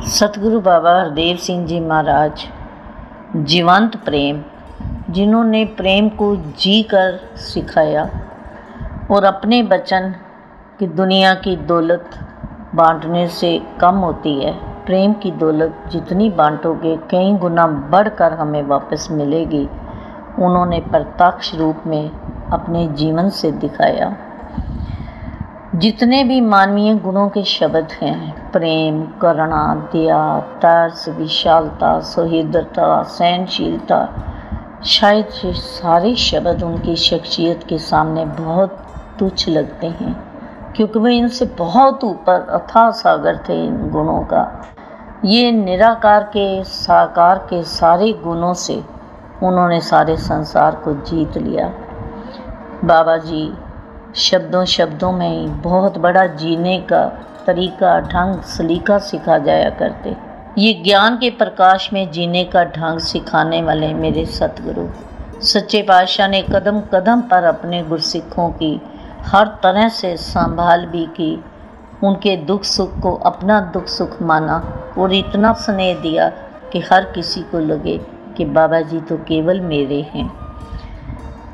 सतगुरु 0.00 0.60
बाबा 0.60 1.00
हरदेव 1.00 1.36
सिंह 1.36 1.66
जी 1.66 1.80
महाराज, 1.80 2.44
जीवंत 3.36 3.96
प्रेम, 3.96 4.42
जिन्होंने 5.10 5.64
प्रेम 5.64 6.08
को 6.08 6.36
जी 6.36 6.82
कर 6.82 7.20
सिखाया 7.36 8.04
और 9.10 9.24
अपने 9.24 9.62
बचन 9.62 10.14
कि 10.78 10.86
दुनिया 10.86 11.34
की 11.34 11.56
दौलत 11.56 12.10
बांटने 12.74 13.28
से 13.28 13.60
कम 13.80 13.94
होती 13.94 14.44
है। 14.44 14.52
प्रेम 14.84 15.12
की 15.12 15.30
दौलत 15.30 15.84
जितनी 15.92 16.30
बांटोगे, 16.30 16.96
कई 16.96 17.32
गुना 17.32 17.66
बढ़कर 17.66 18.32
हमें 18.32 18.62
वापस 18.62 19.08
मिलेगी। 19.10 19.68
उन्होंने 20.38 20.80
प्रत्यक्ष 20.80 21.54
रूप 21.54 21.82
में 21.86 22.10
अपने 22.52 22.86
जीवन 22.88 23.28
से 23.28 23.52
दिखाया। 23.52 24.16
जितने 25.74 26.24
भी 26.24 26.40
मानवीय 26.40 26.94
गुणों 26.94 27.28
के 27.28 27.42
शब्द 27.42 27.88
हैं, 28.02 28.50
प्रेम, 28.50 29.02
करुणा, 29.22 29.90
दया, 29.92 30.40
तर्स, 30.40 31.08
विशालता 31.08 32.00
सुहृदता 32.00 33.02
सहनशीलता, 33.02 34.08
शायद 34.84 35.28
ये 35.44 35.52
सारे 35.52 36.14
शब्द 36.14 36.62
उनकी 36.62 36.96
शख्सियत 36.96 37.64
के 37.68 37.78
सामने 37.78 38.24
बहुत 38.24 38.78
तुच्छ 39.18 39.48
लगते 39.48 39.86
हैं, 39.86 40.16
क्योंकि 40.76 40.98
वे 40.98 41.16
इनसे 41.16 41.44
बहुत 41.58 42.04
ऊपर 42.04 42.40
अथाह 42.50 42.90
सागर 42.90 43.36
थे 43.36 43.64
इन 43.66 43.90
गुणों 43.90 44.20
का। 44.20 44.62
ये 45.24 45.52
निराकार 45.52 46.22
के, 46.22 46.64
साकार 46.64 47.38
के 47.38 47.62
सारे 47.62 48.12
गुणों 48.12 48.54
से 48.54 48.84
उन्होंने 49.42 49.80
सारे 49.80 50.16
संसार 50.16 50.74
को 50.74 50.92
जीत 50.92 51.38
लिया। 51.38 51.72
बाबा 52.86 53.16
जी 53.16 53.52
शब्दों 54.14 54.64
शब्दों 54.64 55.12
में 55.12 55.28
ही 55.28 55.46
बहुत 55.46 55.98
बड़ा 55.98 56.26
जीने 56.26 56.78
का 56.80 57.04
तरीका, 57.46 58.00
ढंग, 58.00 58.40
सलीका 58.42 58.98
सिखा 58.98 59.38
जाया 59.38 59.70
करते। 59.70 60.16
ये 60.58 60.72
ज्ञान 60.74 61.16
के 61.18 61.30
प्रकाश 61.30 61.88
में 61.92 62.10
जीने 62.10 62.44
का 62.44 62.64
ढंग 62.64 62.98
सिखाने 62.98 63.62
वाले 63.62 63.92
मेरे 63.94 64.24
सतगुरु। 64.26 64.86
सच्चे 65.42 65.82
पातशाह 65.82 66.28
ने 66.28 66.42
कदम 66.42 66.80
कदम 66.94 67.20
पर 67.20 67.44
अपने 67.44 67.82
गुरसिखों 67.82 68.50
की 68.50 68.80
हर 69.26 69.46
तरह 69.62 69.88
से 69.88 70.16
संभाल 70.16 70.86
भी 70.86 71.06
की। 71.06 71.44
उनके 72.04 72.36
दुख 72.36 72.64
सुख 72.64 73.00
को 73.00 73.14
अपना 73.24 73.60
दुख 73.60 73.86
सुख 73.86 74.22
माना 74.22 74.62
और 74.98 75.14
इतना 75.14 75.52
स्नेह 75.52 76.00
दिया 76.00 76.28
कि 76.72 76.80
हर 76.92 77.04
किसी 77.04 77.40
को 77.42 77.58
लगे 77.58 77.98
कि 78.36 78.44
बाबा 78.44 78.80
जी 78.80 79.00
तो 79.00 79.16
केवल 79.16 79.60
मेरे 79.60 80.00
हैं। 80.14 80.43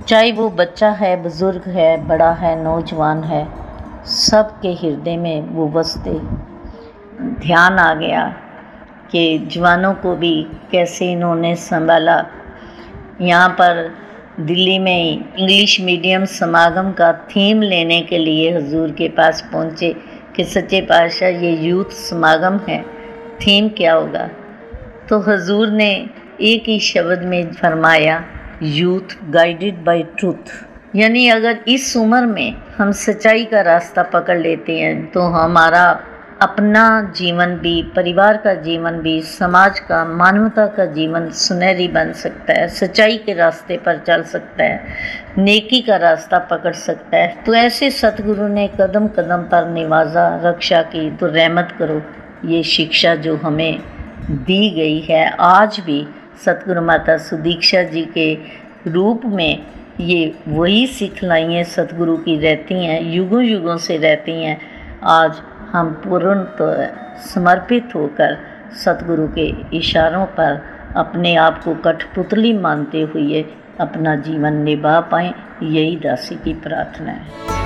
चाहे 0.08 0.30
वो 0.32 0.48
बच्चा 0.50 0.90
है, 0.90 1.16
बुज़ुर्ग 1.22 1.68
है, 1.68 2.06
बड़ा 2.06 2.30
है, 2.32 2.54
नौजवान 2.62 3.22
है 3.24 3.46
सब 4.06 4.50
के 4.60 4.68
हृदय 4.74 5.16
में 5.16 5.48
वो 5.48 5.66
बसते 5.68 6.10
ध्यान 7.40 7.78
आ 7.78 7.92
गया 7.94 8.24
कि 9.10 9.38
जवानों 9.52 9.92
को 9.94 10.14
भी 10.16 10.32
कैसे 10.72 11.10
इन्होंने 11.12 11.54
संभाला। 11.56 12.16
यहाँ 13.20 13.48
पर 13.50 13.88
दिल्ली 14.40 14.78
में 14.78 15.12
इंग्लिश 15.38 15.80
मीडियम 15.80 16.24
समागम 16.24 16.90
का 16.92 17.12
थीम 17.30 17.62
लेने 17.62 18.00
के 18.00 18.18
लिए 18.18 18.56
हजूर 18.56 18.90
के 18.90 19.08
पास 19.08 19.42
पहुँचे 19.52 19.94
कि 20.36 20.44
सच्चे 20.44 20.80
पातशाह, 20.80 21.28
ये 21.28 21.56
यूथ 21.58 21.92
समागम 22.00 22.58
है, 22.68 22.82
थीम 23.40 23.68
क्या 23.68 23.94
होगा? 23.94 24.28
तो 25.08 25.20
हजूर 25.20 25.70
ने 25.70 25.90
एक 26.40 26.68
ही 26.68 26.78
शब्द 26.80 27.22
में 27.24 27.52
फरमाया 27.52 28.22
यूथ 28.62 29.16
गाइडेड 29.30 29.84
बाय 29.84 30.02
ट्रूथ 30.02 30.96
यानी 30.96 31.28
अगर 31.28 31.58
इस 31.68 31.96
उम्र 31.96 32.26
में 32.26 32.54
हम 32.76 32.90
सच्चाई 32.92 33.44
का 33.44 33.60
रास्ता 33.60 34.02
पकड़ 34.02 34.38
लेते 34.38 34.78
हैं 34.78 35.06
तो 35.06 35.20
हमारा 35.20 36.00
अपना 36.42 37.12
जीवन 37.16 37.54
भी, 37.54 37.82
परिवार 37.96 38.36
का 38.36 38.54
जीवन 38.54 38.92
भी, 38.92 39.20
समाज 39.22 39.80
का, 39.80 40.04
मानवता 40.04 40.66
का 40.66 40.84
जीवन 40.84 41.30
सुनहरी 41.30 41.88
बन 41.88 42.12
सकता 42.12 42.52
है, 42.52 42.68
सच्चाई 42.68 43.16
के 43.16 43.32
रास्ते 43.32 43.76
पर 43.76 43.98
चल 43.98 44.22
सकता 44.22 44.64
है, 44.64 44.84
नेकी 45.38 45.80
का 45.80 45.96
रास्ता 45.96 46.38
पकड़ 46.38 46.74
सकता 46.74 47.16
है। 47.16 47.42
तो 47.46 47.54
ऐसे 47.54 47.90
सतगुरु 47.90 48.48
ने 48.48 48.68
कदम 48.80 49.08
कदम 49.08 49.42
पर 49.42 49.68
निवाजा, 49.68 50.28
रक्षा 50.44 50.82
की 50.82 51.10
तो 51.10 51.26
रहमत 51.26 51.76
करो, 51.78 52.02
ये 52.44 52.62
शिक्षा 52.62 53.14
जो 53.14 53.36
हमें 53.36 53.80
दी 54.30 54.70
गई 54.70 55.00
है, 55.00 55.28
आज 55.40 55.80
भी 55.80 56.06
सतगुरु 56.44 56.82
माता 56.82 57.16
सुदीक्षा 57.18 57.82
जी 57.82 58.04
के 58.16 58.34
रूप 58.86 59.22
में 59.26 59.66
ये 60.00 60.34
वही 60.48 60.86
सिखलाइयाँ 60.88 61.64
सतगुरु 61.66 62.16
की 62.18 62.38
रहती 62.40 62.84
हैं 62.84 63.00
युगों 63.12 63.42
युगों 63.42 63.76
से 63.86 63.96
रहती 63.96 64.32
हैं 64.44 64.60
आज 65.10 65.40
हम 65.72 65.92
पूर्ण 66.04 66.42
तो 66.58 66.72
समर्पित 67.24 67.94
होकर 67.94 68.36
सतगुरु 68.84 69.28
के 69.28 69.48
इशारों 69.76 70.24
पर 70.38 70.62
अपने 70.96 71.34
आप 71.36 71.62
को 71.64 71.74
कठपुतली 71.84 72.52
मानते 72.58 73.00
हुए 73.14 73.44
अपना 73.80 74.14
जीवन 74.24 74.54
निभा 74.62 74.98
पाएँ 75.12 75.32
यही 75.62 75.96
दासी 75.96 76.34
की 76.44 76.52
प्रार्थना 76.62 77.12
है 77.12 77.58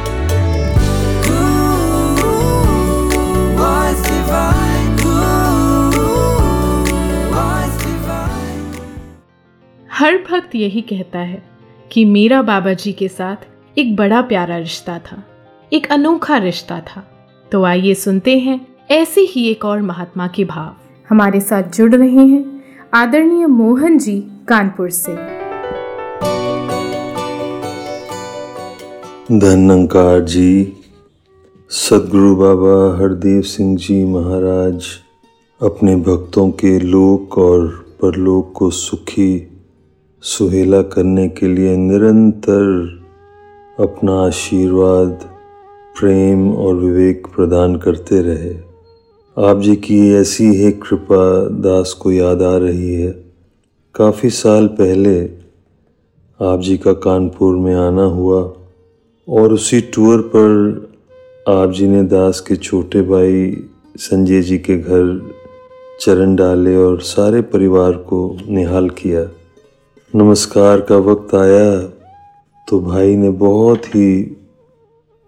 हर 10.05 10.17
भक्त 10.17 10.55
यही 10.55 10.81
कहता 10.81 11.19
है 11.19 11.43
कि 11.93 12.05
मेरा 12.05 12.43
बाबा 12.43 12.73
जी 12.73 12.93
के 12.93 13.09
साथ 13.09 13.37
एक 13.79 13.97
बड़ा 13.97 14.21
प्यारा 14.23 14.57
रिश्ता 14.57 14.99
था 14.99 15.25
एक 15.73 15.87
अनोखा 15.93 16.37
रिश्ता 16.37 16.81
था। 16.81 17.01
तो 17.53 17.65
आइए 17.65 17.95
सुनते 17.95 18.39
हैं 18.39 18.67
ऐसे 18.91 19.21
ही 19.21 19.51
एक 19.51 19.65
और 19.65 19.83
महात्मा 19.83 20.27
के 20.27 20.45
भाव। 20.45 20.75
हमारे 21.09 21.41
साथ 21.41 21.63
जुड़ 21.63 21.95
रहे 21.95 22.27
हैं 22.27 22.65
आदरणीय 22.95 23.47
मोहन 23.47 23.99
जी 23.99 24.21
कानपुर 24.49 24.91
से। 24.91 25.15
धनंकार 29.39 30.21
जी। 30.21 30.77
सदगुरु 31.71 32.37
बाबा 32.37 33.03
हरदेव 33.03 33.43
सिंह 33.43 33.77
जी 33.77 34.05
महाराज 34.05 34.85
अपने 35.63 35.97
भक्तों 35.97 36.51
के 36.51 36.79
लोक 36.79 37.39
और 37.39 37.67
परलोक 38.03 38.53
को 38.53 38.71
सुखी 38.71 39.54
सुहेला 40.25 40.83
करने 40.83 41.29
के 41.29 41.49
लिए 41.49 41.77
निरंतर 41.77 42.63
अपना 43.81 44.27
आशीर्वाद, 44.27 45.11
प्रेम 46.01 46.55
और 46.55 46.75
विवेक 46.75 47.27
प्रदान 47.27 47.77
करते 47.77 48.21
रहे। 48.23 48.55
आप 49.49 49.61
जी 49.61 49.77
की 49.77 50.15
ऐसी 50.15 50.45
ही 50.45 50.73
कृपा 50.73 51.49
दास 51.49 51.93
को 51.93 52.13
याद 52.13 52.43
आ 52.43 52.57
रही 52.57 52.95
है। 52.95 53.11
काफ़ी 53.95 54.31
साल 54.31 54.67
पहले 54.67 55.25
आप 56.41 56.61
जी 56.61 56.77
का 56.77 56.93
कानपुर 56.93 57.57
में 57.57 57.75
आना 57.75 58.05
हुआ 58.05 58.53
और 59.29 59.53
उसी 59.53 59.81
टूर 59.81 60.21
पर 60.37 60.49
आप 61.49 61.71
जी 61.71 61.89
ने 61.89 62.03
दास 62.03 62.41
के 62.41 62.57
छोटे 62.57 63.03
भाई 63.03 63.57
संजय 63.97 64.43
जी 64.43 64.59
के 64.59 64.79
घर 64.79 65.33
चरण 66.01 66.37
डाले 66.37 66.77
और 66.77 67.01
सारे 67.01 67.43
परिवार 67.43 67.93
को 67.93 68.39
निहाल 68.49 68.91
किया। 68.91 69.44
नमस्कार 70.17 70.81
का 70.81 70.97
वक्त 70.97 71.35
आया 71.35 71.81
तो 72.69 72.79
भाई 72.81 73.17
ने 73.17 73.31
बहुत 73.31 73.87
ही 73.87 74.23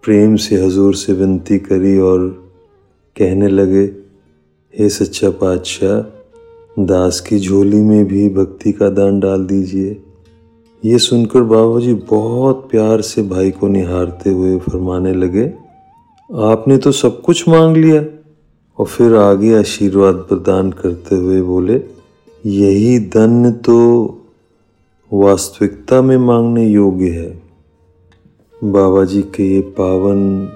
प्रेम 0.03 0.35
से 0.35 0.55
हजूर 0.55 0.95
से 0.95 1.13
विनती 1.13 1.57
करी 1.59 1.97
और 1.99 2.19
कहने 3.15 3.47
लगे, 3.47 3.83
हे 4.73 4.89
सच्चा 4.89 5.29
पातशाह, 5.29 5.99
दास 6.83 7.19
की 7.19 7.39
झोली 7.39 7.81
में 7.81 8.05
भी 8.05 8.29
भक्ति 8.29 8.71
का 8.71 8.89
दान 8.89 9.19
डाल 9.19 9.43
दीजिए। 9.45 10.03
ये 10.83 10.97
सुनकर 10.97 11.41
बाबा 11.41 11.79
जी 11.79 11.93
बहुत 11.93 12.67
प्यार 12.71 13.01
से 13.01 13.21
भाई 13.23 13.51
को 13.51 13.67
निहारते 13.67 14.29
हुए 14.29 14.57
फरमाने 14.59 15.13
लगे, 15.13 15.45
आपने 16.29 16.77
तो 16.77 16.91
सब 16.91 17.21
कुछ 17.21 17.47
मांग 17.49 17.77
लिया। 17.77 18.03
और 18.77 18.85
फिर 18.85 19.15
आगे 19.15 19.53
आशीर्वाद 19.55 20.15
प्रदान 20.29 20.71
करते 20.71 21.15
हुए 21.15 21.41
बोले, 21.41 21.81
यही 22.45 22.99
धन 22.99 23.51
तो 23.51 24.16
वास्तविकता 25.13 26.01
में 26.01 26.17
मांगने 26.17 26.67
योग्य 26.67 27.09
है। 27.09 27.43
बाबा 28.63 29.03
जी 29.03 29.21
के 29.21 29.55
ये 29.55 29.61
पावन 29.61 30.49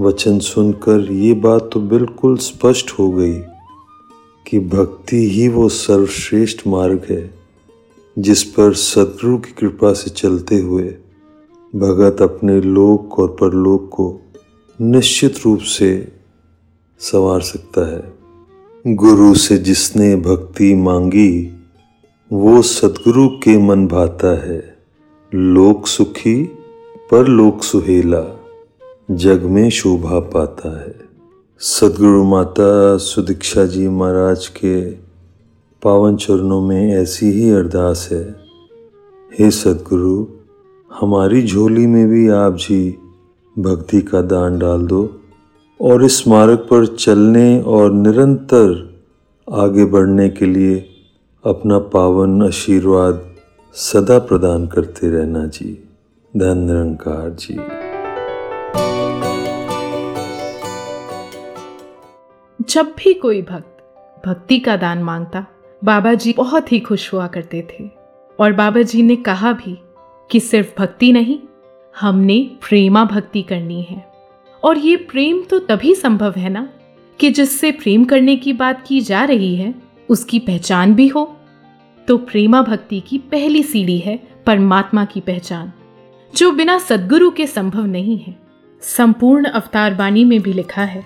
वचन 0.00 0.38
सुनकर 0.38 1.12
ये 1.12 1.34
बात 1.34 1.70
तो 1.72 1.80
बिल्कुल 1.80 2.36
स्पष्ट 2.36 2.90
हो 2.90 3.10
गई 3.10 3.38
कि 4.46 4.58
भक्ति 4.58 5.30
ही 5.30 5.48
वो 5.48 5.68
सर्वश्रेष्ठ 5.68 6.66
मार्ग 6.66 7.06
है, 7.10 7.34
जिस 8.18 8.44
पर 8.44 8.74
सदगुरु 8.74 9.38
की 9.38 9.52
कृपा 9.52 9.92
से 9.92 10.10
चलते 10.10 10.58
हुए 10.58 10.94
भगत 11.76 12.22
अपने 12.22 12.60
लोक 12.60 13.18
और 13.18 13.28
परलोक 13.28 13.88
को 13.88 14.20
निश्चित 14.80 15.34
रूप 15.46 15.58
से 15.58 16.12
संवार 16.98 17.40
सकता 17.40 17.94
है। 17.94 18.12
गुरु 18.86 19.34
से 19.34 19.58
जिसने 19.58 20.16
भक्ति 20.16 20.74
मांगी 20.74 21.57
वो 22.32 22.62
सदगुरु 22.62 23.28
के 23.28 23.58
मन 23.58 23.86
भाता 23.86 24.28
है। 24.28 24.76
लोक 25.34 25.86
सुखी 25.86 26.44
पर 27.10 27.28
लोक 27.28 27.62
सुहेला, 27.62 28.40
जग 29.10 29.42
में 29.42 29.70
शोभा 29.70 30.20
पाता 30.20 30.80
है। 30.80 30.94
सदगुरु 31.58 32.24
माता, 32.24 32.96
सुदीक्षा 32.96 33.64
जी 33.64 33.88
महाराज 33.88 34.46
के 34.46 34.90
पावन 35.82 36.16
चरणों 36.16 36.60
में 36.60 36.94
ऐसी 36.94 37.30
ही 37.30 37.50
अरदास 37.50 38.08
है। 38.12 38.36
हे 39.38 39.50
सदगुरु, 39.50 40.26
हमारी 41.00 41.42
झोली 41.42 41.86
में 41.86 42.08
भी 42.08 42.28
आप 42.28 42.56
जी 42.56 42.98
भक्ति 43.58 44.00
का 44.00 44.22
दान 44.22 44.58
डाल 44.58 44.86
दो 44.86 45.20
और 45.80 46.04
इस 46.04 46.28
मार्ग 46.28 46.56
पर 46.56 46.86
चलने 46.86 47.62
और 47.62 47.92
निरंतर 47.92 48.96
आगे 49.52 49.84
बढ़ने 49.84 50.28
के 50.28 50.46
लिए 50.46 50.94
अपना 51.44 51.78
पावन 51.78 52.42
आशीर्वाद 52.42 53.34
सदा 53.74 54.18
प्रदान 54.18 54.66
करते 54.66 55.08
रहना 55.08 55.46
जी। 55.46 55.88
धन 56.36 56.58
निरंकार 56.58 57.30
जी। 57.30 57.54
जब 62.70 62.86
भी 62.98 63.14
कोई 63.14 63.42
भक्त 63.42 63.78
भक्ति 64.26 64.58
का 64.58 64.76
दान 64.76 65.02
माँगता, 65.02 65.46
बाबा 65.84 66.14
जी 66.14 66.32
बहुत 66.32 66.72
ही 66.72 66.80
खुश 66.80 67.12
हुआ 67.12 67.26
करते 67.26 67.68
थे। 67.70 67.90
और 68.40 68.52
बाबा 68.52 68.82
जी 68.82 69.02
ने 69.02 69.16
कहा 69.16 69.52
भी 69.52 69.78
कि 70.30 70.40
सिर्फ़ 70.40 70.68
भक्ति 70.78 71.12
नहीं, 71.12 71.38
हमने 72.00 72.50
प्रेमा 72.68 73.04
भक्ति 73.04 73.42
करनी 73.42 73.82
है। 73.82 74.12
और 74.64 74.78
ये 74.78 74.96
प्रेम 74.96 75.42
तो 75.42 75.58
तभी 75.58 75.94
संभव 75.94 76.34
है 76.36 76.48
ना 76.48 76.68
कि 77.20 77.30
जिससे 77.30 77.72
प्रेम 77.72 78.04
करने 78.04 78.36
की 78.36 78.52
बात 78.52 78.84
की 78.86 79.00
जा 79.00 79.24
रही 79.24 79.56
है 79.56 79.87
उसकी 80.09 80.39
पहचान 80.39 80.93
भी 80.93 81.07
हो 81.07 81.23
तो 82.07 82.17
प्रेमा 82.17 82.61
भक्ति 82.61 82.99
की 82.99 83.17
पहली 83.31 83.63
सीढ़ी 83.63 83.97
है 83.99 84.19
परमात्मा 84.45 85.05
की 85.05 85.19
पहचान 85.19 85.71
जो 86.33 86.51
बिना 86.51 86.77
सद्गुरु 86.79 87.29
के 87.31 87.47
संभव 87.47 87.85
नहीं 87.85 88.17
है 88.17 88.35
संपूर्ण 88.81 89.49
अवतार 89.51 89.93
बानी 89.93 90.25
में 90.25 90.41
भी 90.41 90.53
लिखा 90.53 90.83
है 90.83 91.03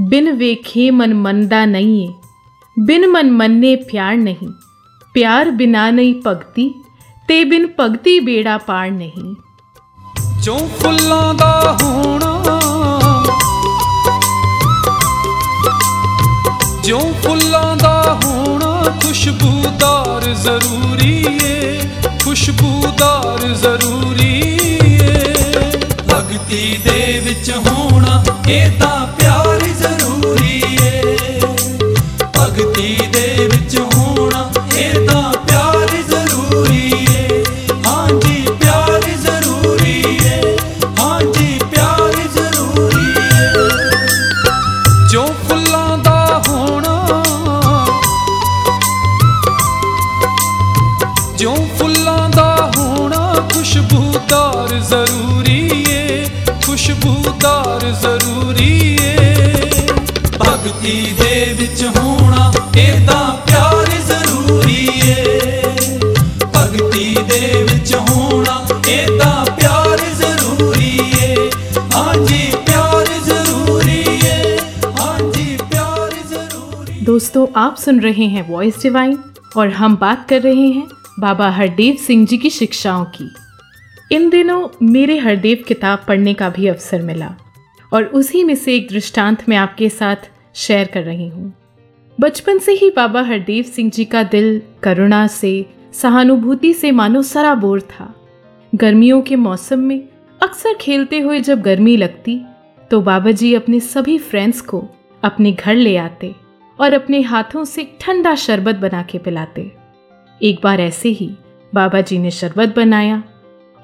बिन 0.00 0.30
वेखे 0.32 0.90
मन 0.90 1.12
मंदा 1.12 1.64
नहीं 1.64 2.06
है 2.06 2.84
बिन 2.84 3.10
मन 3.10 3.30
मन्ने 3.30 3.74
प्यार 3.90 4.16
नहीं 4.16 4.48
प्यार 5.14 5.50
बिना 5.50 5.90
नहीं 5.90 6.14
पगती 6.22 6.70
ते 7.28 7.44
बिन 7.44 7.66
पगती 7.78 8.20
बेड़ा 8.20 8.56
पार 8.58 8.90
नहीं 8.90 9.34
ਜੋ 10.42 10.56
ਫੁੱਲਾਂ 10.78 11.34
ਦਾ 11.34 11.78
ਹੋਣਾ 11.82 12.28
ਜੋ 16.84 16.98
ਫੁੱਲਾਂ 17.22 17.76
ਦਾ 17.76 18.18
ਹੋਣਾ 18.21 18.21
ਖੁਸ਼ਬੂਦਾਰ 19.13 20.23
ਜ਼ਰੂਰੀ 20.35 21.37
ਏ 21.43 21.79
ਖੁਸ਼ਬੂਦਾਰ 22.23 23.41
ਜ਼ਰੂਰੀ 23.53 24.39
ਏ 25.01 25.11
ਭਗਤੀ 26.09 26.77
ਦੇ 26.85 27.19
ਵਿੱਚ 27.25 27.51
ਹੋਣਾ 27.57 28.23
ਇਹ 28.49 28.71
ਤਾਂ 28.79 29.05
ਪਿਆਰ 29.19 29.59
ਜ਼ਰੂਰੀ 29.79 30.52
आप 77.73 77.79
सुन 77.79 77.99
रहे 77.99 78.25
हैं 78.25 78.41
वॉइस 78.47 78.75
डिवाइन 78.81 79.17
और 79.57 79.69
हम 79.69 79.95
बात 79.97 80.27
कर 80.29 80.41
रहे 80.41 80.65
हैं 80.65 80.87
बाबा 81.19 81.49
हरदेव 81.49 81.95
सिंह 81.97 82.25
जी 82.27 82.37
की 82.37 82.49
शिक्षाओं 82.49 83.05
की। 83.15 83.29
इन 84.15 84.29
दिनों 84.29 84.67
मेरे 84.81 85.17
हरदेव 85.17 85.63
किताब 85.67 86.03
पढ़ने 86.07 86.33
का 86.33 86.49
भी 86.49 86.67
अवसर 86.67 87.01
मिला 87.01 87.33
और 87.91 88.03
उसी 88.03 88.43
में 88.43 88.53
से 88.55 88.75
एक 88.75 88.87
दृष्टांत 88.89 89.47
मैं 89.49 89.57
आपके 89.57 89.89
साथ 89.89 90.29
शेयर 90.55 90.89
कर 90.93 91.03
रही 91.03 91.27
हूँ। 91.29 91.51
बचपन 92.17 92.59
से 92.59 92.73
ही 92.73 92.89
बाबा 92.89 93.21
हरदेव 93.21 93.63
सिंह 93.65 93.89
जी 93.91 94.05
का 94.05 94.23
दिल 94.25 94.61
करुणा 94.83 95.25
से, 95.29 95.65
सहानुभूति 95.93 96.73
से 96.73 96.91
मानो 96.91 97.21
सराबोर 97.23 97.81
था। 97.81 98.13
गर्मियों 98.73 99.21
के 99.21 99.35
मौसम 99.37 99.79
में 99.79 99.99
अक्सर 100.41 100.77
खेलते 100.81 101.19
हुए 101.19 101.39
जब 101.39 101.61
गर्मी 101.61 101.97
लगती 101.97 102.39
तो 102.91 103.01
बाबा 103.01 103.31
जी 103.31 103.53
अपने 103.53 103.79
सभी 103.79 104.17
फ्रेंड्स 104.19 104.61
को 104.61 104.85
अपने 105.23 105.51
घर 105.51 105.75
ले 105.75 105.97
आते। 105.97 106.33
और 106.83 106.93
अपने 106.93 107.21
हाथों 107.21 107.63
से 107.65 107.83
ठंडा 108.01 108.35
शरबत 108.35 108.75
बना 108.75 109.01
के 109.01 109.17
पिलाते। 109.17 109.71
एक 110.41 110.59
बार 110.63 110.81
ऐसे 110.81 111.09
ही 111.09 111.29
बाबा 111.73 112.01
जी 112.01 112.17
ने 112.17 112.31
शरबत 112.31 112.73
बनाया 112.75 113.23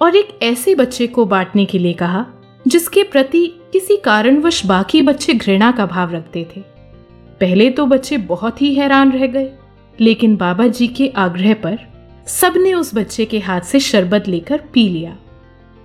और 0.01 0.15
एक 0.15 0.37
ऐसे 0.43 0.75
बच्चे 0.75 1.07
को 1.07 1.25
बांटने 1.25 1.65
के 1.65 1.79
लिए 1.79 1.93
कहा, 1.93 2.25
जिसके 2.65 3.03
प्रति 3.03 3.45
किसी 3.73 3.97
कारणवश 3.97 4.65
बाकी 4.65 5.01
बच्चे 5.01 5.33
घृणा 5.33 5.71
का 5.71 5.85
भाव 5.85 6.13
रखते 6.13 6.47
थे। 6.55 6.61
पहले 7.41 7.69
तो 7.69 7.85
बच्चे 7.85 8.17
बहुत 8.17 8.61
ही 8.61 8.73
हैरान 8.75 9.11
रह 9.11 9.25
गए, 9.27 9.51
लेकिन 9.99 10.35
बाबा 10.35 10.67
जी 10.67 10.87
के 10.87 11.07
आग्रह 11.17 11.53
पर 11.53 11.77
सबने 12.27 12.73
उस 12.73 12.93
बच्चे 12.95 13.25
के 13.25 13.39
हाथ 13.39 13.61
से 13.61 13.79
शरबत 13.79 14.27
लेकर 14.27 14.61
पी 14.73 14.87
लिया। 14.89 15.17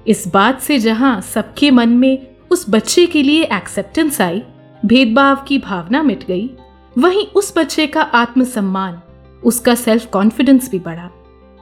इस 0.06 0.26
बात 0.28 0.60
से 0.60 0.78
जहाँ 0.78 1.20
सबके 1.24 1.70
मन 1.70 1.88
में 1.88 2.26
उस 2.50 2.64
बच्चे 2.70 3.06
के 3.06 3.22
लिए 3.22 3.44
एक्सेप्टेंस 3.52 4.20
आई, 4.20 4.42
भेदभाव 4.84 5.44
की 5.48 5.58
भावना 5.58 6.02
मिट 6.02 6.24
गई। 6.24 6.50
वहीं 6.96 7.26
उस 7.26 7.52
बच्चे 7.56 7.86
का 7.86 8.02
आत्मसम्मान, 8.02 9.00
उसका 9.42 9.74
सेल्फ 9.74 10.06
कॉन्फिडेंस 10.06 10.70
भी 10.70 10.78
बढ़ा। 10.78 11.10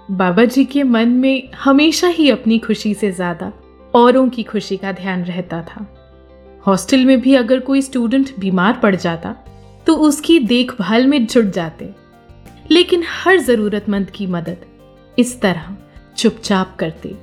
बाबा 0.09 0.45
जी 0.45 0.65
के 0.65 0.83
मन 0.83 1.09
में 1.11 1.51
हमेशा 1.55 2.09
ही 2.09 2.29
अपनी 2.31 2.59
खुशी 2.59 2.93
से 2.95 3.11
ज़्यादा 3.13 3.53
औरों 3.95 4.29
की 4.29 4.43
खुशी 4.43 4.77
का 4.77 4.93
ध्यान 4.93 5.23
रहता 5.25 5.63
था। 5.63 5.87
हॉस्टल 6.67 7.05
में 7.05 7.21
भी 7.21 7.35
अगर 7.35 7.61
कोई 7.61 7.83
स्टूडेंट 7.83 8.31
बीमार 8.39 8.79
पड़ 8.83 8.95
जाता 8.97 9.35
तो 9.87 9.97
उसकी 9.99 10.39
देखभाल 10.41 11.07
में 11.07 11.27
जुट 11.27 11.45
जाते। 11.45 11.89
लेकिन 12.71 13.05
हर 13.09 13.41
जरूरतमंद 13.41 14.11
की 14.11 14.27
मदद 14.27 14.67
इस 15.19 15.41
तरह 15.41 15.77
चुपचाप 16.19 16.77
करते 16.79 17.17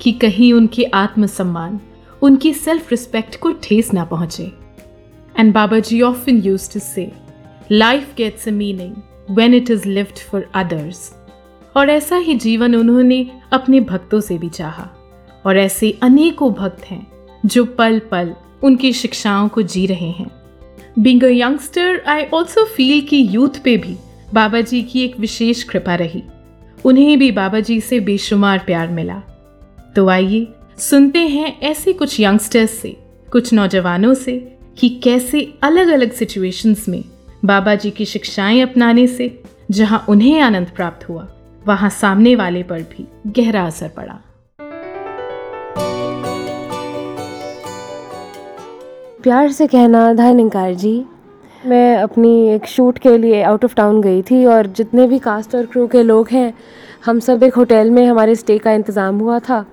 कि 0.00 0.12
कहीं 0.12 0.52
उनके 0.52 0.84
आत्मसम्मान, 0.84 1.80
उनकी 2.22 2.52
सेल्फ 2.54 2.90
रिस्पेक्ट 2.90 3.40
को 3.40 3.52
ठेस 3.62 3.92
ना 3.94 4.04
पहुँचे। 4.04 4.52
And 5.34 5.52
Baba 5.54 5.78
ji 5.78 6.00
often 6.02 6.38
used 6.38 6.72
to 6.72 6.80
say 6.80 7.10
life 7.72 8.14
gets 8.16 8.48
a 8.48 8.50
meaning 8.50 8.94
when 9.30 9.54
it 9.54 9.70
is 9.70 9.88
lived 9.88 10.18
for 10.18 10.46
others 10.54 11.12
और 11.76 11.90
ऐसा 11.90 12.16
ही 12.16 12.34
जीवन 12.34 12.74
उन्होंने 12.74 13.30
अपने 13.52 13.80
भक्तों 13.80 14.20
से 14.20 14.38
भी 14.38 14.48
चाहा। 14.48 14.90
और 15.46 15.58
ऐसे 15.58 15.98
अनेकों 16.02 16.52
भक्त 16.52 16.84
हैं 16.84 17.06
जो 17.46 17.64
पल 17.64 17.98
पल 17.98 18.34
उनकी 18.62 18.92
शिक्षाओं 18.92 19.48
को 19.48 19.62
जी 19.62 19.86
रहे 19.86 20.10
हैं। 20.10 20.30
Being 20.98 21.24
a 21.24 21.28
youngster 21.28 22.02
I 22.06 22.24
also 22.24 22.64
feel 22.64 23.00
कि 23.00 23.28
यूथ 23.30 23.62
पे 23.64 23.76
भी 23.76 23.96
बाबा 24.34 24.60
जी 24.60 24.82
की 24.82 25.04
एक 25.04 25.18
विशेष 25.20 25.62
कृपा 25.62 25.94
रही। 25.94 26.22
उन्हें 26.84 27.18
भी 27.18 27.30
बाबा 27.30 27.60
जी 27.60 27.80
से 27.80 28.00
बेशुमार 28.00 28.58
प्यार 28.58 28.88
मिला। 28.88 29.22
तो 29.96 30.08
आइए 30.08 30.46
सुनते 30.78 31.18
हैं 31.18 31.60
ऐसे 31.60 31.92
कुछ 31.92 32.20
यंगस्टर्स 32.20 32.70
से, 32.70 32.96
कुछ 33.32 33.52
नौजवानों 33.52 34.14
से 34.14 34.58
कि 34.78 34.88
कैसे 34.88 35.54
अलग 35.62 35.88
अलग 35.88 36.12
सिचुएशंस 36.12 36.88
में 36.88 37.04
बाबा 37.44 37.74
जी 37.74 37.90
की 37.90 38.04
शिक्षाएँ 38.04 38.60
अपनाने 38.62 39.06
से, 39.06 39.26
जहाँ 39.70 40.04
उन्हें 40.08 40.40
आनंद 40.40 40.68
प्राप्त 40.76 41.08
हुआ, 41.08 41.26
वहाँ 41.66 41.90
सामने 41.90 42.34
वाले 42.36 42.62
पर 42.62 42.82
भी 42.82 43.06
गहरा 43.26 43.64
असर 43.66 43.88
पड़ा। 43.88 44.14
प्यार 49.22 49.50
से 49.50 49.66
कहना 49.66 50.12
धनकार 50.14 50.74
जी। 50.74 51.04
मैं 51.66 51.96
अपनी 51.96 52.32
एक 52.48 52.66
शूट 52.66 52.98
के 52.98 53.16
लिए 53.18 53.42
आउट 53.42 53.64
ऑफ़ 53.64 53.74
टाउन 53.74 54.00
गई 54.02 54.22
थी 54.22 54.44
और 54.46 54.66
जितने 54.66 55.06
भी 55.06 55.18
कास्ट 55.18 55.54
और 55.54 55.66
क्रू 55.66 55.86
के 55.86 56.02
लोग 56.02 56.28
हैं, 56.28 56.52
हम 57.04 57.20
सब 57.20 57.42
एक 57.42 57.54
होटल 57.54 57.90
में 57.90 58.06
हमारे 58.06 58.34
स्टे 58.34 58.58
का 58.58 58.72
इंतज़ाम 58.72 59.18
हुआ 59.18 59.38
था। 59.38 59.64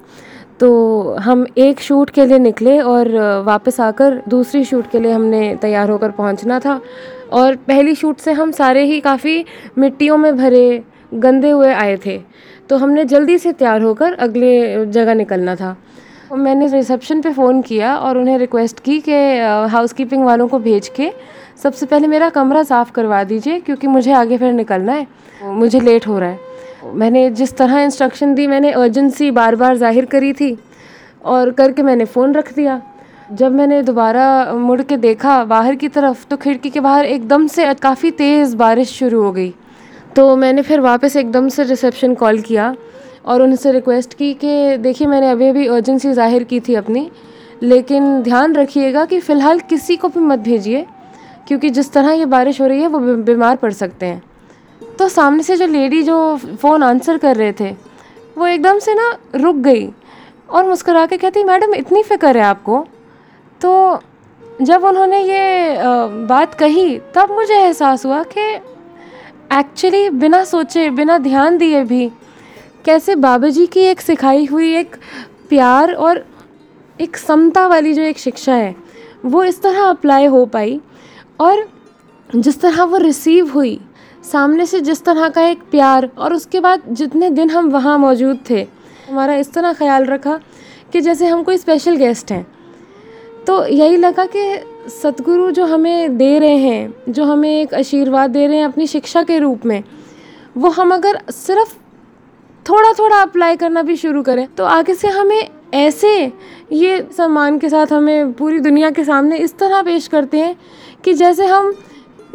तो 0.59 1.15
हम 1.15 1.45
एक 1.57 1.79
शूट 1.79 2.09
के 2.09 2.25
लिए 2.25 2.39
निकले 2.39 2.79
और 2.79 3.09
वापस 3.45 3.79
आकर 3.79 4.21
दूसरी 4.29 4.63
शूट 4.65 4.89
के 4.91 4.99
लिए 4.99 5.11
हमने 5.11 5.55
तैयार 5.55 5.89
होकर 5.89 6.11
पहुँचना 6.11 6.59
था। 6.59 6.79
और 7.31 7.55
पहली 7.67 7.95
शूट 7.95 8.19
से 8.19 8.31
हम 8.33 8.51
सारे 8.51 8.83
ही 8.85 8.99
काफ़ी 9.01 9.43
मिट्टियों 9.77 10.17
में 10.17 10.35
भरे, 10.37 10.83
गंदे 11.13 11.49
हुए 11.49 11.73
आए 11.73 11.97
थे। 12.05 12.17
तो 12.69 12.77
हमने 12.77 13.05
जल्दी 13.05 13.37
से 13.37 13.51
तैयार 13.53 13.81
होकर 13.81 14.13
अगले 14.15 14.85
जगह 14.87 15.13
निकलना 15.15 15.55
था। 15.55 15.75
मैंने 16.33 16.67
रिसेप्शन 16.67 17.21
पे 17.21 17.31
फ़ोन 17.33 17.61
किया 17.61 17.95
और 17.97 18.17
उन्हें 18.17 18.37
रिक्वेस्ट 18.37 18.79
की 18.79 18.99
कि 18.99 19.13
हाउस 19.71 19.93
कीपिंग 19.93 20.23
वालों 20.25 20.47
को 20.47 20.59
भेज 20.59 20.87
के 20.95 21.11
सबसे 21.63 21.85
पहले 21.85 22.07
मेरा 22.07 22.29
कमरा 22.31 22.61
साफ़ 22.63 22.91
करवा 22.91 23.23
दीजिए 23.23 23.59
क्योंकि 23.59 23.87
मुझे 23.87 24.11
आगे 24.13 24.37
फिर 24.37 24.53
निकलना 24.53 24.93
है। 24.93 25.07
मुझे 25.43 25.79
लेट 25.79 26.07
हो 26.07 26.19
रहा 26.19 26.29
है। 26.29 26.93
मैंने 26.95 27.29
जिस 27.31 27.55
तरह 27.57 27.79
इंस्ट्रक्शन 27.79 28.33
दी 28.35 28.45
मैंने 28.47 28.71
अर्जेंसी 28.73 29.29
बार 29.31 29.55
बार 29.55 29.77
ज़ाहिर 29.77 30.05
करी 30.05 30.31
थी 30.33 30.57
और 31.25 31.51
करके 31.51 31.83
मैंने 31.83 32.05
फ़ोन 32.05 32.33
रख 32.33 32.53
दिया। 32.53 32.81
जब 33.31 33.51
मैंने 33.51 33.81
दोबारा 33.81 34.53
मुड़ 34.53 34.81
के 34.81 34.95
देखा 34.97 35.43
बाहर 35.45 35.75
की 35.75 35.87
तरफ़ 35.87 36.25
तो 36.27 36.37
खिड़की 36.37 36.69
के 36.69 36.79
बाहर 36.79 37.05
एकदम 37.05 37.45
से 37.47 37.73
काफ़ी 37.75 38.11
तेज़ 38.11 38.55
बारिश 38.57 38.91
शुरू 38.91 39.21
हो 39.23 39.31
गई। 39.31 39.53
तो 40.15 40.35
मैंने 40.35 40.61
फिर 40.61 40.79
वापस 40.79 41.15
एकदम 41.15 41.47
से 41.49 41.63
रिसेप्शन 41.63 42.15
कॉल 42.15 42.41
किया 42.41 42.75
और 43.25 43.41
उनसे 43.41 43.71
रिक्वेस्ट 43.71 44.13
की 44.13 44.33
कि 44.33 44.77
देखिए, 44.77 45.07
मैंने 45.07 45.29
अभी 45.29 45.47
अभी 45.47 45.67
अर्जेंसी 45.67 46.11
ज़ाहिर 46.13 46.43
की 46.43 46.59
थी 46.59 46.75
अपनी, 46.75 47.09
लेकिन 47.63 48.21
ध्यान 48.23 48.55
रखिएगा 48.55 49.05
कि 49.05 49.19
फ़िलहाल 49.19 49.59
किसी 49.69 49.95
को 49.95 50.07
भी 50.09 50.19
मत 50.21 50.39
भेजिए, 50.41 50.85
क्योंकि 51.47 51.69
जिस 51.69 51.91
तरह 51.93 52.11
ये 52.11 52.25
बारिश 52.27 52.61
हो 52.61 52.67
रही 52.67 52.81
है, 52.81 52.87
वो 52.87 52.99
बीमार 52.99 53.55
पड़ 53.55 53.73
सकते 53.73 54.05
हैं। 54.05 54.21
तो 54.99 55.09
सामने 55.09 55.43
से 55.43 55.57
जो 55.57 55.67
लेडी 55.67 56.03
जो 56.03 56.37
फ़ोन 56.37 56.83
आंसर 56.83 57.17
कर 57.17 57.35
रहे 57.35 57.51
थे, 57.59 57.71
वो 58.37 58.47
एकदम 58.47 58.79
से 58.79 58.93
ना 58.93 59.11
रुक 59.35 59.55
गई 59.57 59.89
और 60.49 60.67
मुस्करा 60.67 61.05
के 61.05 61.17
कहती, 61.17 61.43
मैडम, 61.43 61.73
इतनी 61.75 62.03
फ़िक्र 62.03 62.37
है 62.37 62.43
आपको? 62.45 62.85
तो 63.61 64.01
जब 64.61 64.83
उन्होंने 64.83 65.19
ये 65.19 65.77
बात 66.27 66.53
कही, 66.53 66.97
तब 67.15 67.31
मुझे 67.31 67.53
एहसास 67.53 68.05
हुआ 68.05 68.23
कि 68.27 68.41
एक्चुअली 69.51 70.09
बिना 70.11 70.43
सोचे, 70.43 70.89
बिना 70.89 71.17
ध्यान 71.17 71.57
दिए 71.57 71.83
भी 71.83 72.11
कैसे 72.85 73.15
बाबा 73.17 73.49
जी 73.49 73.65
की 73.67 73.79
एक 73.81 74.01
सिखाई 74.01 74.45
हुई 74.45 74.73
एक 74.75 74.95
प्यार 75.49 75.93
और 75.93 76.25
एक 76.99 77.17
समता 77.17 77.65
वाली 77.67 77.93
जो 77.93 78.01
एक 78.01 78.19
शिक्षा 78.19 78.53
है, 78.53 78.75
वो 79.25 79.43
इस 79.43 79.61
तरह 79.61 79.83
अप्लाई 79.83 80.25
हो 80.25 80.45
पाई 80.45 80.79
और 81.39 81.67
जिस 82.29 82.61
तरह 82.61 82.83
वो 82.83 82.97
रिसीव 82.97 83.51
हुई, 83.53 83.79
सामने 84.23 84.65
से 84.65 84.79
जिस 84.81 85.03
तरह 85.05 85.29
का 85.29 85.41
एक 85.43 85.61
प्यार 85.71 86.09
और 86.17 86.33
उसके 86.33 86.59
बाद 86.59 86.81
जितने 86.91 87.29
दिन 87.29 87.49
हम 87.49 87.69
वहाँ 87.69 87.97
मौजूद 87.97 88.39
थे, 88.49 88.65
हमारा 89.09 89.35
इस 89.35 89.53
तरह 89.53 89.73
ख्याल 89.73 90.05
रखा 90.05 90.39
कि 90.93 91.01
जैसे 91.01 91.27
हम 91.27 91.43
कोई 91.43 91.57
स्पेशल 91.57 91.95
गेस्ट 91.95 92.31
हैं। 92.31 92.45
तो 93.47 93.65
यही 93.65 93.97
लगा 93.97 94.25
कि 94.25 94.89
सतगुरु 94.89 95.51
जो 95.51 95.65
हमें 95.65 96.17
दे 96.17 96.39
रहे 96.39 96.57
हैं, 96.57 96.93
जो 97.09 97.23
हमें 97.23 97.61
एक 97.61 97.73
आशीर्वाद 97.73 98.29
दे 98.29 98.47
रहे 98.47 98.57
हैं 98.57 98.65
अपनी 98.65 98.87
शिक्षा 98.87 99.23
के 99.23 99.37
रूप 99.39 99.65
में, 99.65 99.83
वो 100.57 100.69
हम 100.69 100.93
अगर 100.93 101.21
सिर्फ़ 101.29 101.75
थोड़ा 102.65 102.91
थोड़ा 102.93 103.17
अप्लाई 103.17 103.55
करना 103.55 103.81
भी 103.81 103.95
शुरू 103.95 104.23
करें 104.23 104.47
तो 104.47 104.63
आगे 104.63 104.93
से 104.95 105.07
हमें 105.07 105.49
ऐसे 105.73 106.31
ये 106.71 107.07
सम्मान 107.17 107.57
के 107.59 107.69
साथ 107.69 107.93
हमें 107.93 108.33
पूरी 108.33 108.59
दुनिया 108.59 108.89
के 108.89 109.03
सामने 109.03 109.37
इस 109.37 109.57
तरह 109.57 109.81
पेश 109.81 110.07
करते 110.07 110.39
हैं 110.39 110.55
कि 111.03 111.13
जैसे 111.13 111.45
हम 111.45 111.73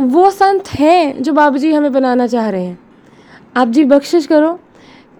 वो 0.00 0.30
संत 0.30 0.68
हैं 0.68 1.22
जो 1.22 1.32
बाबा 1.32 1.56
जी 1.56 1.72
हमें 1.72 1.92
बनाना 1.92 2.26
चाह 2.26 2.48
रहे 2.50 2.64
हैं। 2.64 2.78
आप 3.56 3.68
जी 3.68 3.84
बख्शिश 3.84 4.26
करो 4.26 4.58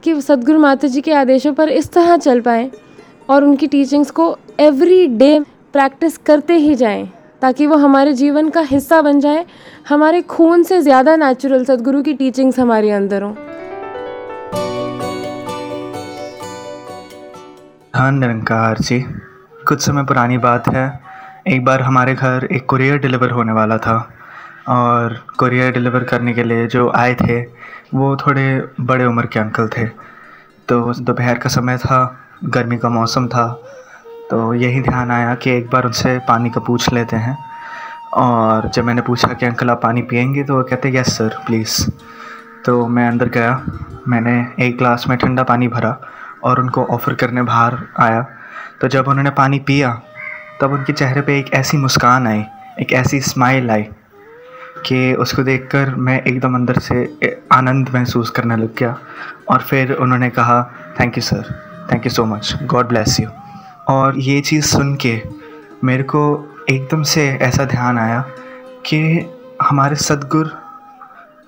कि 0.02 0.20
सदगुरु 0.22 0.58
माता 0.58 0.88
जी 0.88 1.00
के 1.00 1.12
आदेशों 1.12 1.54
पर 1.54 1.68
इस 1.68 1.90
तरह 1.90 2.16
चल 2.16 2.40
पाएँ 2.40 2.70
और 3.30 3.44
उनकी 3.44 3.66
टीचिंग्स 3.66 4.10
को 4.10 4.36
एवरी 4.60 5.06
डे 5.06 5.38
प्रैक्टिस 5.76 6.16
करते 6.18 6.54
ही 6.54 6.74
जाएँ, 6.74 7.04
ताकि 7.42 7.66
वो 7.66 7.76
हमारे 7.76 8.12
जीवन 8.12 8.48
का 8.50 8.60
हिस्सा 8.60 9.00
बन 9.02 9.18
जाए, 9.20 9.44
हमारे 9.88 10.20
खून 10.24 10.62
से 10.62 10.80
ज़्यादा 10.80 11.16
नेचुरल 11.16 11.64
सदगुरु 11.64 12.00
की 12.02 12.14
टीचिंग्स 12.14 12.58
हमारे 12.58 12.90
अंदर 12.90 13.22
हों। 13.22 13.34
हाँ 17.94 18.10
निरंकार 18.12 18.78
जी। 18.78 19.00
कुछ 19.68 19.80
समय 19.80 20.04
पुरानी 20.04 20.38
बात 20.38 20.68
है। 20.68 20.86
एक 21.46 21.64
बार 21.64 21.82
हमारे 21.82 22.14
घर 22.14 22.48
एक 22.52 22.66
कुरियर 22.66 22.98
डिलीवर 22.98 23.30
होने 23.30 23.52
वाला 23.52 23.78
था, 23.78 23.98
और 24.68 25.20
कुरियर 25.38 25.72
डिलीवर 25.72 26.04
करने 26.04 26.32
के 26.32 26.42
लिए 26.42 26.66
जो 26.66 26.90
आए 26.96 27.14
थे, 27.16 27.40
वो 27.94 28.16
थोड़े 28.16 28.48
बड़े 28.80 29.04
उम्र 29.04 29.26
के 29.26 29.40
अंकल 29.40 29.68
थे। 29.68 29.86
तो 30.68 30.92
दोपहर 30.94 31.38
का 31.38 31.48
समय 31.50 31.78
था, 31.78 32.04
गर्मी 32.44 32.76
का 32.78 32.88
मौसम 32.90 33.28
था 33.28 33.48
तो 34.30 34.54
यही 34.54 34.82
ध्यान 34.82 35.10
आया 35.10 35.34
कि 35.34 35.50
एक 35.50 35.70
बार 35.70 35.84
उनसे 35.84 36.18
पानी 36.18 36.50
का 36.50 36.60
पूछ 36.60 36.92
लेते 36.92 37.16
हैं। 37.16 37.38
और 38.14 38.68
जब 38.68 38.84
मैंने 38.84 39.02
पूछा 39.02 39.28
कि, 39.28 39.46
अंकल, 39.46 39.70
आप 39.70 39.82
पानी 39.82 40.02
पियेंगे 40.02 40.44
तो 40.44 40.56
वो 40.56 40.62
कहते, 40.62 40.98
यस, 40.98 41.06
सर, 41.06 41.28
प्लीज़। 41.46 41.90
तो 42.64 42.86
मैं 42.86 43.08
अंदर 43.08 43.28
गया। 43.28 43.62
मैंने 44.08 44.46
एक 44.60 44.78
ग्लास 44.78 45.04
में 45.08 45.18
ठंडा 45.18 45.42
पानी 45.42 45.68
भरा 45.68 45.98
और 46.44 46.60
उनको 46.60 46.84
ऑफ़र 46.84 47.14
करने 47.14 47.42
बाहर 47.42 47.78
आया। 48.00 48.26
तो 48.80 48.88
जब 48.88 49.08
उन्होंने 49.08 49.30
पानी 49.30 49.58
पिया, 49.58 50.02
तब 50.60 50.72
उनके 50.72 50.92
चेहरे 50.92 51.20
पे 51.20 51.38
एक 51.38 51.52
ऐसी 51.54 51.76
मुस्कान 51.76 52.26
आई, 52.26 52.44
एक 52.80 52.92
ऐसी 52.92 53.20
स्माइल 53.20 53.70
आई 53.70 53.82
कि 54.86 55.14
उसको 55.14 55.42
देखकर 55.42 55.94
मैं 55.94 56.22
एकदम 56.22 56.54
अंदर 56.54 56.78
से 56.78 57.16
आनंद 57.52 57.90
महसूस 57.94 58.30
करने 58.30 58.56
लग 58.56 58.74
गया। 58.78 58.98
और 59.48 59.58
फिर 59.58 59.92
उन्होंने 59.92 60.30
कहा 60.30 60.70
thank 61.00 61.18
you 61.18 61.22
sir 61.22 61.62
thank 61.92 62.06
you 62.06 62.10
so 62.10 62.24
much 62.24 62.58
God 62.62 62.88
bless 62.88 63.20
you 63.20 63.28
और 63.86 64.18
ये 64.18 64.40
चीज़ 64.40 64.64
सुन 64.64 64.94
के 64.96 65.20
मेरे 65.84 66.02
को 66.02 66.22
एकदम 66.70 67.02
से 67.02 67.28
ऐसा 67.42 67.64
ध्यान 67.64 67.98
आया 67.98 68.20
कि 68.86 68.98
हमारे 69.62 69.96
सदगुरु 69.96 70.48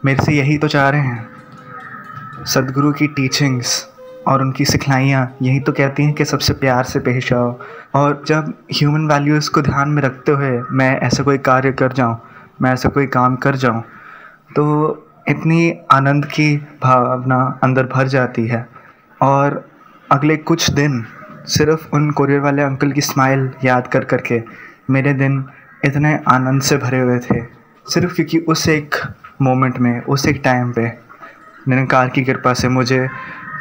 मेरे 0.04 0.24
से 0.24 0.32
यही 0.32 0.58
तो 0.58 0.68
चाह 0.68 0.88
रहे 0.88 1.00
हैं। 1.00 2.44
सदगुरु 2.44 2.92
की 2.92 3.06
टीचिंग्स 3.06 3.84
और 4.28 4.42
उनकी 4.42 4.64
सिखलाइयाँ 4.64 5.26
यही 5.42 5.60
तो 5.60 5.72
कहती 5.72 6.02
हैं 6.02 6.12
कि 6.12 6.24
सबसे 6.24 6.54
प्यार 6.54 6.84
से 6.84 7.00
पेश 7.00 7.32
आओ। 7.32 7.58
और 7.94 8.22
जब 8.26 8.52
ह्यूमन 8.72 9.06
वैल्यूज़ 9.08 9.50
को 9.50 9.62
ध्यान 9.62 9.88
में 9.88 10.02
रखते 10.02 10.32
हुए 10.32 10.60
मैं 10.72 10.98
ऐसा 11.00 11.22
कोई 11.22 11.38
कार्य 11.40 11.72
कर 11.72 11.92
जाऊँ, 11.92 12.18
मैं 12.62 12.72
ऐसा 12.72 12.88
कोई 12.88 13.06
काम 13.08 13.36
कर 13.36 13.56
जाऊँ 13.56 13.82
तो 14.56 14.64
इतनी 15.28 15.72
आनंद 15.90 16.24
की 16.26 16.56
भावना 16.82 17.58
अंदर 17.62 17.86
भर 17.86 18.08
जाती 18.08 18.46
है। 18.46 18.66
और 19.20 19.64
अगले 20.10 20.36
कुछ 20.38 20.70
दिन 20.70 21.04
सिर्फ़ 21.48 21.88
उन 21.94 22.10
कुरियर 22.10 22.40
वाले 22.40 22.62
अंकल 22.62 22.92
की 22.92 23.00
स्माइल 23.00 23.50
याद 23.64 23.86
कर 23.86 24.04
कर 24.04 24.20
के 24.22 24.42
मेरे 24.90 25.12
दिन 25.14 25.44
इतने 25.84 26.18
आनंद 26.28 26.62
से 26.62 26.76
भरे 26.76 27.00
हुए 27.00 27.18
थे। 27.20 27.40
सिर्फ़ 27.86 28.14
क्योंकि 28.14 28.38
उस 28.38 28.68
एक 28.68 28.94
मोमेंट 29.42 29.78
में, 29.78 30.00
उस 30.00 30.26
एक 30.28 30.40
टाइम 30.44 30.72
पे 30.72 30.86
निरंकार 31.68 32.08
की 32.08 32.24
कृपा 32.24 32.52
से 32.54 32.68
मुझे 32.68 33.06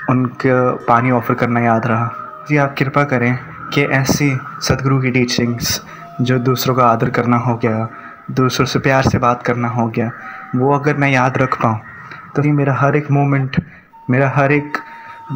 उनके 0.09 0.53
पानी 0.85 1.11
ऑफ़र 1.11 1.35
करना 1.35 1.59
याद 1.59 1.87
रहा। 1.87 2.11
जी, 2.49 2.57
आप 2.57 2.75
कृपा 2.77 3.03
करें 3.03 3.37
कि 3.73 3.83
ऐसी 3.83 4.29
सदगुरु 4.61 5.01
की 5.01 5.11
टीचिंग्स 5.11 5.81
जो 6.21 6.37
दूसरों 6.39 6.75
का 6.75 6.85
आदर 6.85 7.09
करना 7.09 7.37
हो 7.37 7.55
गया, 7.55 7.87
दूसरों 8.31 8.65
से 8.65 8.79
प्यार 8.79 9.03
से 9.03 9.17
बात 9.17 9.43
करना 9.43 9.67
हो 9.69 9.87
गया, 9.87 10.11
वो 10.55 10.73
अगर 10.73 10.97
मैं 10.97 11.09
याद 11.11 11.37
रख 11.37 11.61
पाऊँ 11.61 11.79
तो 12.35 12.43
ये 12.43 12.51
मेरा 12.51 12.73
हर 12.75 12.95
एक 12.95 13.11
मोमेंट 13.11 13.61
मेरा 14.09 14.29
हर 14.29 14.51
एक 14.51 14.77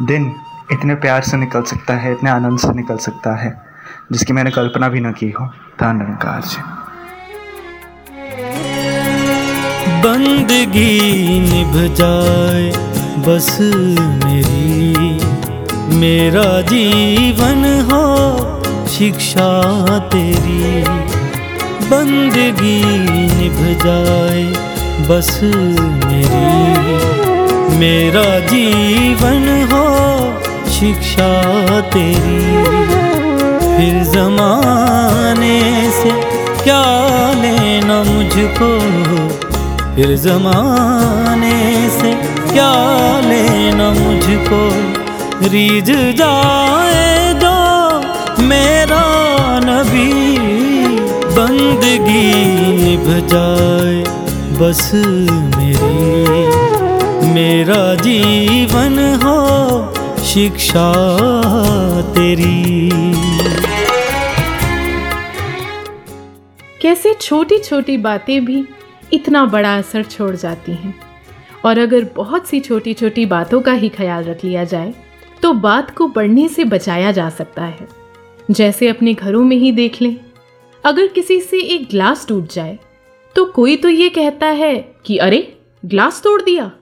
दिन 0.06 0.32
इतने 0.72 0.94
प्यार 0.94 1.22
से 1.22 1.36
निकल 1.36 1.62
सकता 1.62 1.94
है, 1.94 2.12
इतने 2.12 2.30
आनंद 2.30 2.58
से 2.58 2.68
निकल 2.68 2.96
सकता 2.96 3.36
है, 3.36 3.62
जिसकी 4.12 4.32
मैंने 4.32 4.50
कल्पना 4.50 4.88
भी 4.88 5.00
न 5.00 5.12
की 5.12 5.30
हो। 5.30 5.46
धन 5.80 5.96
निरंकार 5.96 6.42
जी। 6.42 6.62
बंदगी 10.02 11.40
निभ 11.40 11.94
जाए, 11.94 12.70
बस 13.18 13.58
मेरी। 14.24 14.92
मेरा 15.96 16.60
जीवन 16.60 17.88
हो, 17.92 18.86
शिक्षा 18.88 19.98
तेरी। 19.98 20.84
बंदगी 21.88 22.98
निभ 22.98 23.78
जाए, 23.78 24.44
बस 25.08 25.40
मेरी। 26.06 26.82
मेरा 27.76 28.38
जीवन 28.38 29.68
हो 29.72 29.92
शिक्षा 30.82 31.80
तेरी। 31.80 32.38
फिर 33.58 34.04
जमाने 34.04 35.90
से 35.90 36.10
क्या 36.64 36.82
लेना 37.32 38.04
मुझको? 38.04 38.70
फिर 39.96 40.16
जमाने 40.16 41.90
से 41.90 42.12
क्या 42.52 42.74
लेना 43.20 43.90
मुझको? 43.90 44.62
रीझ 45.48 45.90
जाए 45.90 47.32
दो 47.34 47.56
मेरा 48.42 49.04
नबी। 49.64 50.12
बंदगी 51.36 52.34
निभ 52.82 53.28
जाए 53.28 54.04
बस 54.58 54.92
मेरी। 55.56 56.46
मेरा 57.32 57.94
जीवन 57.94 59.20
हो 59.24 59.94
शिक्षा 60.32 60.92
तेरी। 62.02 62.90
कैसे 66.82 67.14
छोटी 67.14 67.58
छोटी 67.58 67.96
बातें 67.96 68.44
भी 68.44 68.64
इतना 69.12 69.44
बड़ा 69.44 69.78
असर 69.78 70.02
छोड़ 70.02 70.36
जाती 70.36 70.72
हैं। 70.72 71.00
और 71.64 71.78
अगर 71.78 72.04
बहुत 72.16 72.46
सी 72.46 72.60
छोटी 72.60 72.94
छोटी 72.94 73.26
बातों 73.26 73.60
का 73.60 73.72
ही 73.72 73.88
ख्याल 73.88 74.24
रख 74.24 74.44
लिया 74.44 74.64
जाए 74.64 74.94
तो 75.42 75.52
बात 75.52 75.96
को 75.96 76.08
बढ़ने 76.08 76.48
से 76.48 76.64
बचाया 76.64 77.12
जा 77.12 77.30
सकता 77.30 77.64
है। 77.64 77.88
जैसे 78.50 78.88
अपने 78.88 79.14
घरों 79.14 79.44
में 79.44 79.56
ही 79.56 79.72
देख 79.72 80.02
लें। 80.02 80.16
अगर 80.84 81.06
किसी 81.06 81.40
से 81.40 81.60
एक 81.60 81.88
ग्लास 81.90 82.26
टूट 82.28 82.52
जाए 82.52 82.78
तो 83.34 83.44
कोई 83.44 83.76
तो 83.76 83.88
ये 83.88 84.08
कहता 84.08 84.46
है 84.46 84.94
कि, 85.06 85.16
अरे, 85.16 85.58
ग्लास 85.84 86.20
तोड़ 86.24 86.42
दिया। 86.42 86.72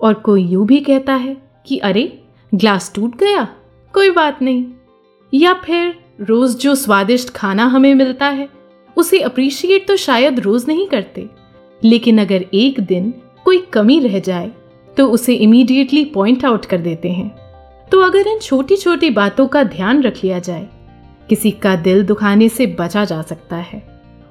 और 0.00 0.14
कोई 0.14 0.42
यूँ 0.42 0.66
भी 0.66 0.80
कहता 0.80 1.14
है 1.14 1.36
कि, 1.66 1.78
अरे 1.78 2.22
ग्लास 2.52 2.92
टूट 2.94 3.16
गया? 3.16 3.42
कोई 3.94 4.10
बात 4.10 4.42
नहीं। 4.42 4.64
या 5.32 5.52
फिर 5.54 5.94
रोज 6.20 6.56
जो 6.56 6.74
स्वादिष्ट 6.74 7.30
खाना 7.30 7.64
हमें 7.64 7.94
मिलता 7.94 8.26
है, 8.26 8.48
उसे 8.96 9.20
अप्रिशिएट 9.20 9.86
तो 9.88 9.96
शायद 9.96 10.40
रोज 10.40 10.64
नहीं 10.68 10.86
करते। 10.86 11.28
लेकिन 11.82 12.20
अगर 12.20 12.44
एक 12.54 12.80
दिन 12.80 13.12
कोई 13.44 13.58
कमी 13.72 13.98
रह 14.00 14.18
जाए 14.18 14.50
तो 14.96 15.06
उसे 15.06 15.34
इमीडिएटली 15.34 16.04
पॉइंट 16.04 16.44
आउट 16.44 16.64
कर 16.64 16.78
देते 16.78 17.08
हैं। 17.08 17.28
तो 17.92 18.00
अगर 18.00 18.26
इन 18.26 18.38
छोटी 18.38 18.76
छोटी 18.76 19.10
बातों 19.10 19.46
का 19.46 19.62
ध्यान 19.62 20.02
रख 20.02 20.24
लिया 20.24 20.38
जाए, 20.38 20.68
किसी 21.28 21.50
का 21.50 21.74
दिल 21.76 22.02
दुखाने 22.04 22.48
से 22.48 22.66
बचा 22.80 23.04
जा 23.04 23.20
सकता 23.22 23.56
है, 23.56 23.82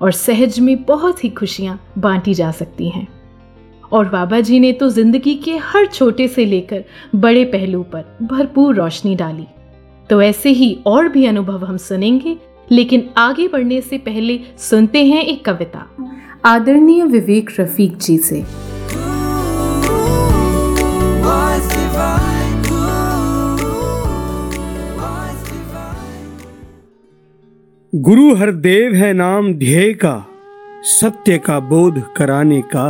और 0.01 0.11
सहज 0.11 0.59
में 0.59 0.83
बहुत 0.83 1.23
ही 1.23 1.29
खुशियाँ 1.29 1.79
बांटी 1.97 2.33
जा 2.33 2.51
सकती 2.51 2.89
हैं। 2.89 3.07
और 3.91 4.09
बाबा 4.09 4.39
जी 4.39 4.59
ने 4.59 4.71
तो 4.71 4.89
ज़िंदगी 4.89 5.35
के 5.35 5.57
हर 5.57 5.85
छोटे 5.85 6.27
से 6.27 6.45
लेकर 6.45 6.83
बड़े 7.15 7.43
पहलू 7.45 7.83
पर 7.83 8.17
भरपूर 8.23 8.75
रोशनी 8.75 9.15
डाली। 9.15 9.47
तो 10.09 10.21
ऐसे 10.21 10.49
ही 10.49 10.77
और 10.85 11.07
भी 11.09 11.25
अनुभव 11.25 11.65
हम 11.65 11.77
सुनेंगे 11.77 12.37
लेकिन 12.71 13.09
आगे 13.17 13.47
बढ़ने 13.47 13.81
से 13.81 13.97
पहले 13.97 14.39
सुनते 14.59 15.05
हैं 15.05 15.23
एक 15.23 15.43
कविता। 15.45 15.85
आदरणीय 16.45 17.03
विवेक 17.03 17.49
रफीक 17.59 17.97
जी 17.97 18.17
से। 18.17 18.45
गुरु 27.93 28.33
हरदेव 28.35 28.93
है 28.93 29.13
नाम 29.13 29.53
ध्येय 29.53 29.93
का 29.93 30.15
सत्य 30.83 31.37
का 31.37 31.59
बोध 31.59 32.01
कराने 32.17 32.61
का। 32.61 32.87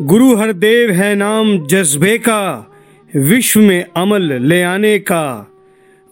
गुरु 0.00 0.36
हरदेव 0.36 0.90
है 0.90 1.14
नाम 1.14 1.66
जज्बे 1.66 2.18
का, 2.18 2.70
विश्व 3.16 3.60
में 3.60 3.86
अमल 3.96 4.22
ले 4.22 4.62
आने 4.62 4.98
का। 4.98 5.50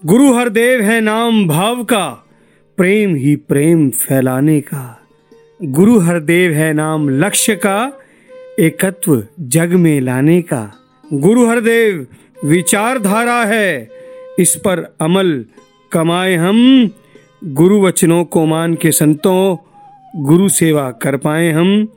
गुरु 0.07 0.33
हरदेव 0.33 0.81
है 0.81 1.01
नाम 1.01 1.49
भाव 1.49 1.85
का, 1.85 2.25
प्रेम 2.77 3.15
ही 3.15 3.37
प्रेम 3.37 3.91
फैलाने 3.91 4.61
का। 4.61 5.01
गुरु 5.63 5.99
हरदेव 5.99 6.53
है 6.53 6.73
नाम 6.73 7.09
लक्ष्य 7.09 7.57
का, 7.57 7.93
एकत्व 8.61 9.25
जग 9.41 9.69
में 9.69 10.01
लाने 10.01 10.43
का। 10.43 10.73
गुरु 11.13 11.47
हरदेव, 11.47 12.07
विचारधारा 12.45 13.45
है, 13.45 13.89
इस 14.39 14.57
पर 14.57 14.97
अमल 15.01 15.45
कमाए 15.93 16.35
हम। 16.35 16.91
गुरु 17.45 17.83
वचनों 17.83 18.25
को 18.25 18.47
मान 18.47 18.75
के 18.75 18.91
संतों, 18.91 19.57
गुरु 20.17 20.49
सेवा 20.49 20.91
कर 20.91 21.17
पाए 21.17 21.51
हम। 21.51 21.89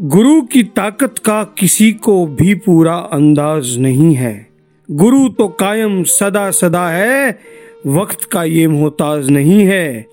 गुरु 0.00 0.42
की 0.42 0.62
ताकत 0.62 1.18
का 1.18 1.42
किसी 1.44 1.92
को 1.92 2.26
भी 2.26 2.54
पूरा 2.54 2.94
अंदाज 2.94 3.76
नहीं 3.78 4.14
है। 4.14 4.48
गुरु 4.90 5.28
तो 5.28 5.48
कायम 5.48 6.02
सदा 6.02 6.50
सदा 6.50 6.88
है, 6.88 7.38
वक्त 7.86 8.24
का 8.24 8.44
ये 8.44 8.66
मोहताज 8.68 9.30
नहीं 9.30 9.64
है। 9.66 10.06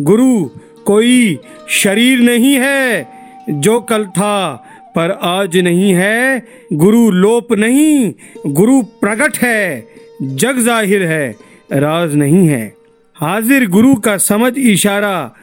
गुरु 0.00 0.44
कोई 0.86 1.38
शरीर 1.68 2.20
नहीं 2.20 2.54
है, 2.54 3.08
जो 3.50 3.80
कल 3.80 4.04
था 4.06 4.54
पर 4.96 5.10
आज 5.10 5.56
नहीं 5.56 5.92
है। 5.94 6.42
गुरु 6.72 7.10
लोप 7.10 7.52
नहीं, 7.52 8.12
गुरु 8.46 8.82
प्रकट 8.82 9.36
है, 9.36 9.86
जग 10.22 10.58
ज़ाहिर 10.58 11.02
है, 11.02 11.30
राज 11.72 12.14
नहीं 12.14 12.48
है। 12.48 12.76
हाजिर 13.16 13.68
गुरु 13.68 13.94
का 13.94 14.16
समझ 14.16 14.56
इशारा, 14.58 15.34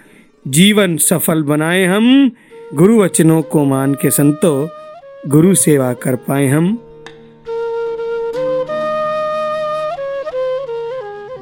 जीवन 0.47 0.97
सफल 0.97 1.43
बनाए 1.43 1.86
हम 1.86 2.32
गुरु 2.73 3.01
वचनों 3.01 3.41
को 3.41 3.63
मान 3.65 3.93
के 3.93 4.09
संतो, 4.12 4.69
गुरु 5.27 5.55
सेवा 5.55 5.93
कर 5.93 6.15
पाए 6.15 6.45
हम। 6.47 6.67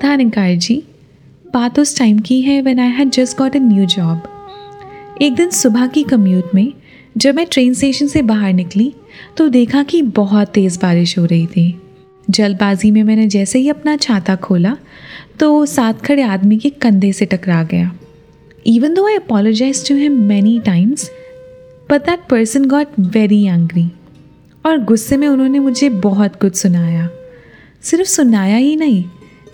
Thankar 0.02 0.58
जी, 0.58 0.84
बात 1.54 1.80
उस 1.80 1.98
टाइम 1.98 2.20
की 2.20 2.41
है 2.41 2.62
when 2.62 2.80
I 2.80 2.88
had 2.88 3.10
just 3.10 3.38
got 3.38 3.56
a 3.56 3.60
new 3.60 3.86
job 3.86 5.17
एक 5.22 5.36
दिन 5.36 5.50
सुबह 5.50 5.88
की 5.88 6.04
कम्यूट 6.04 6.56
में, 6.56 6.74
जब 7.17 7.36
मैं 7.36 7.46
ट्रेन 7.52 7.74
स्टेशन 7.74 8.08
से 8.08 8.22
बाहर 8.22 8.54
निकली 8.54 8.94
तो 9.38 9.48
देखा 9.48 9.84
कि 9.84 10.02
बहुत 10.02 10.48
तेज़ 10.48 10.80
बारिश 10.80 11.17
हो 11.17 11.26
रही 11.26 11.48
थी। 11.48 11.82
जल्दबाजी 12.30 12.91
में 12.91 13.04
मैंने 13.04 13.28
जैसे 13.28 13.60
ही 13.60 13.70
अपना 13.70 13.96
छाता 13.98 14.36
खोला 14.36 14.76
तो 15.39 15.65
साथ 15.65 16.06
खड़े 16.06 16.22
आदमी 16.24 16.58
के 16.58 16.70
कंधे 16.70 17.13
से 17.13 17.26
टकरा 17.26 17.63
गया। 17.63 17.91
Even 18.67 18.94
though 18.94 19.08
I 19.08 19.15
apologize 19.15 19.88
to 19.89 19.96
him 19.96 20.22
many 20.22 20.60
times 20.60 21.12
but 21.92 22.02
that 22.02 22.20
person 22.30 22.66
got 22.66 22.88
very 23.00 23.44
angry 23.44 23.92
और 24.66 24.84
गुस्से 24.84 25.18
में 25.18 25.28
उन्होंने 25.28 25.60
मुझे 25.60 25.90
बहुत 25.90 26.36
कुछ 26.36 26.56
सुनाया। 26.56 27.10
सिर्फ़ 27.82 28.08
सुनाया 28.08 28.56
ही 28.56 28.76
नहीं, 28.76 29.04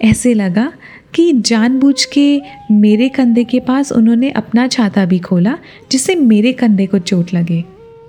ऐसे 0.01 0.33
लगा 0.33 0.71
कि 1.13 1.31
जानबूझ 1.33 2.05
के 2.05 2.41
मेरे 2.71 3.09
कंधे 3.09 3.43
के 3.43 3.59
पास 3.59 3.91
उन्होंने 3.91 4.29
अपना 4.29 4.67
छाता 4.67 5.05
भी 5.05 5.19
खोला, 5.19 5.57
जिससे 5.91 6.15
मेरे 6.15 6.53
कंधे 6.53 6.85
को 6.85 6.99
चोट 6.99 7.33
लगे। 7.33 7.63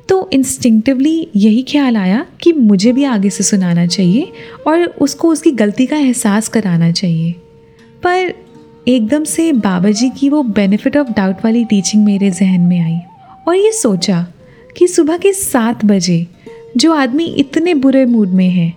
तो 0.09 0.31
इंस्टिंक्टिवली 0.33 1.29
यही 1.37 1.63
ख्याल 1.63 1.97
आया 1.97 2.27
कि 2.43 2.53
मुझे 2.53 2.93
भी 2.93 3.05
आगे 3.05 3.31
से 3.31 3.45
सुनाना 3.45 3.87
चाहिए 3.87 4.33
और 4.67 4.85
उसको 4.85 5.29
उसकी 5.29 5.51
गलती 5.51 5.87
का 5.87 5.97
एहसास 5.97 6.49
कराना 6.49 6.91
चाहिए। 6.93 7.33
पर 8.03 8.35
एकदम 8.89 9.25
से 9.25 9.53
बाबा 9.53 9.91
जी 9.91 10.11
की 10.11 10.29
वो 10.29 10.43
बेनिफिट 10.43 10.97
ऑफ़ 10.97 11.09
डाउट 11.09 11.37
वाली 11.45 11.65
टीचिंग 11.65 12.05
मेरे 12.05 12.31
जहन 12.31 12.61
में 12.61 12.81
आई। 12.81 12.99
और 13.49 13.57
ये 13.57 13.71
सोचा 13.73 14.27
कि 14.77 14.87
सुबह 14.89 15.19
के 15.19 15.33
सात 15.33 15.85
बजे 15.85 16.27
जो 16.77 16.93
आदमी 16.93 17.25
इतने 17.39 17.75
बुरे 17.75 18.05
मूड 18.05 18.29
में 18.29 18.49
है, 18.49 18.73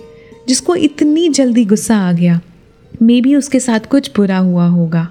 जिसको 0.47 0.75
इतनी 0.75 1.27
जल्दी 1.29 1.65
गुस्सा 1.65 1.97
आ 1.97 2.11
गया 2.11 2.39
मे 3.01 3.19
बी 3.21 3.35
उसके 3.35 3.59
साथ 3.59 3.79
कुछ 3.79 4.09
बुरा 4.15 4.37
हुआ 4.37 4.67
होगा, 4.67 5.07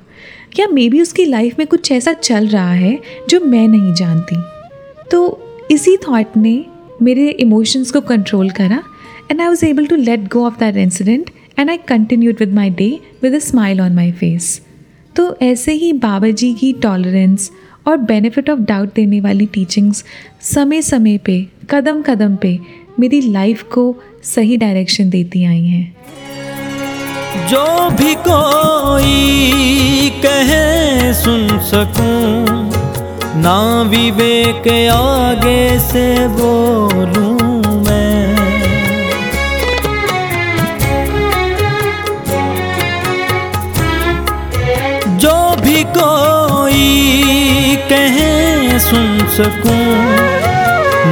या 0.58 0.66
मे 0.68 0.88
बी 0.88 1.00
उसकी 1.00 1.24
लाइफ 1.24 1.58
में 1.58 1.66
कुछ 1.66 1.92
ऐसा 1.92 2.12
चल 2.12 2.46
रहा 2.46 2.72
है 2.72 2.98
जो 3.28 3.40
मैं 3.40 3.66
नहीं 3.68 3.92
जानती। 3.94 4.36
तो 5.10 5.68
इसी 5.70 5.96
थॉट 5.96 6.36
ने 6.36 6.64
मेरे 7.02 7.28
इमोशंस 7.30 7.90
को 7.90 8.00
कंट्रोल 8.00 8.50
करा 8.50 8.82
and 9.30 9.40
I 9.40 9.46
was 9.46 9.64
able 9.66 9.86
to 9.86 9.96
let 9.96 10.28
go 10.28 10.46
of 10.46 10.58
that 10.58 10.76
incident 10.76 11.30
and 11.58 11.70
I 11.70 11.76
continued 11.88 12.36
with 12.40 12.54
my 12.54 12.70
day 12.70 12.90
with 13.22 13.34
a 13.34 13.38
smile 13.38 13.80
on 13.80 13.94
my 13.94 14.12
face 14.12 14.60
तो 15.16 15.34
ऐसे 15.42 15.72
ही 15.72 15.92
बाबा 15.92 16.28
जी 16.30 16.52
की 16.54 16.72
टॉलरेंस 16.72 17.50
और 17.86 17.96
बेनिफिट 17.96 18.50
ऑफ़ 18.50 18.60
डाउट 18.60 18.94
देने 18.94 19.20
वाली 19.20 19.46
टीचिंग्स 19.46 20.04
समय 20.40 20.82
समय 20.82 21.18
पे 21.18 21.46
कदम 21.70 22.02
कदम 22.02 22.36
पे 22.36 22.58
मेरी 23.00 23.20
लाइफ 23.20 23.62
को 23.62 23.96
सही 24.22 24.56
डायरेक्शन 24.56 25.10
देती 25.10 25.44
आई 25.44 25.66
हैं। 25.66 25.96
जो 27.48 27.90
भी 27.90 28.14
कोई 28.14 29.10
कहे, 30.26 31.14
सुन 31.14 31.48
सकूँ। 31.48 32.70
ना 33.42 33.82
विवेक 33.82 34.90
आगे 34.92 35.78
से 35.78 36.28
बोलूँ। 36.28 37.39
सकूँ? 49.40 49.84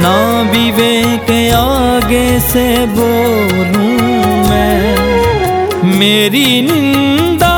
ना 0.01 0.41
विवेक 0.51 1.53
आगे 1.53 2.39
से 2.39 2.85
बोलूँ 2.85 4.49
मैं। 4.49 5.99
मेरी 5.99 6.61
निंदा 6.61 7.55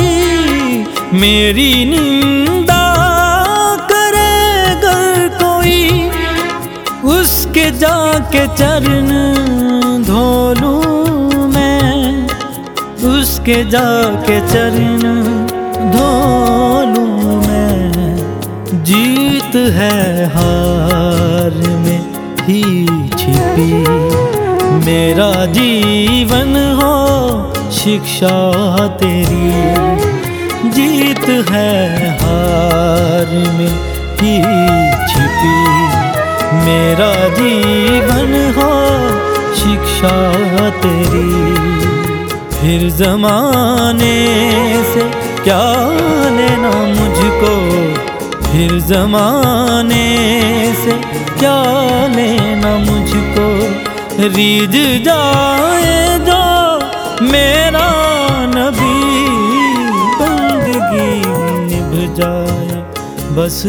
मेरी 1.14 1.86
निंदा 1.86 2.84
करे 3.92 4.32
अगर 4.72 5.28
कोई। 5.44 6.10
उसके 7.20 7.72
जाके 7.72 8.48
चरण 8.48 9.08
धो 10.04 10.54
लूँ 10.54 11.48
मैं। 11.48 12.28
उसके 13.20 13.64
जाके 13.64 14.40
चरण 14.48 15.00
धो 15.92 16.67
जीत 18.88 19.56
है 19.56 20.26
हार 20.26 21.52
में 21.68 22.02
ही 22.42 22.62
छिपी। 23.10 23.74
मेरा 24.86 25.46
जीवन 25.46 26.80
हो 26.82 26.94
शिक्षा 27.72 28.88
तेरी। 28.88 29.52
जीत 30.70 31.50
है 31.50 32.10
हार 32.22 33.34
में 33.58 33.74
ही 34.22 34.36
छिपी। 35.08 35.58
मेरा 36.66 37.28
जीवन 37.28 38.34
हो 38.58 38.72
शिक्षा 39.56 40.16
तेरी। 40.70 41.56
फिर 42.50 42.90
जमाने 42.90 44.18
से 44.94 45.02
क्या 45.44 45.64
लेना 46.30 46.72
मुझको? 46.72 48.07
फिर 48.58 48.80
जमाने 48.80 50.26
से 50.76 50.92
क्या 51.40 52.08
लेना 52.08 52.78
मुझको? 52.78 53.48
रीझ 54.28 55.04
जाए 55.06 56.20
जो 56.20 56.80
मेरा 57.26 57.90
नबी 58.46 59.06
बंदगी 60.16 61.20
निभ 61.66 62.16
जाए। 62.16 62.82
बस 63.36 63.64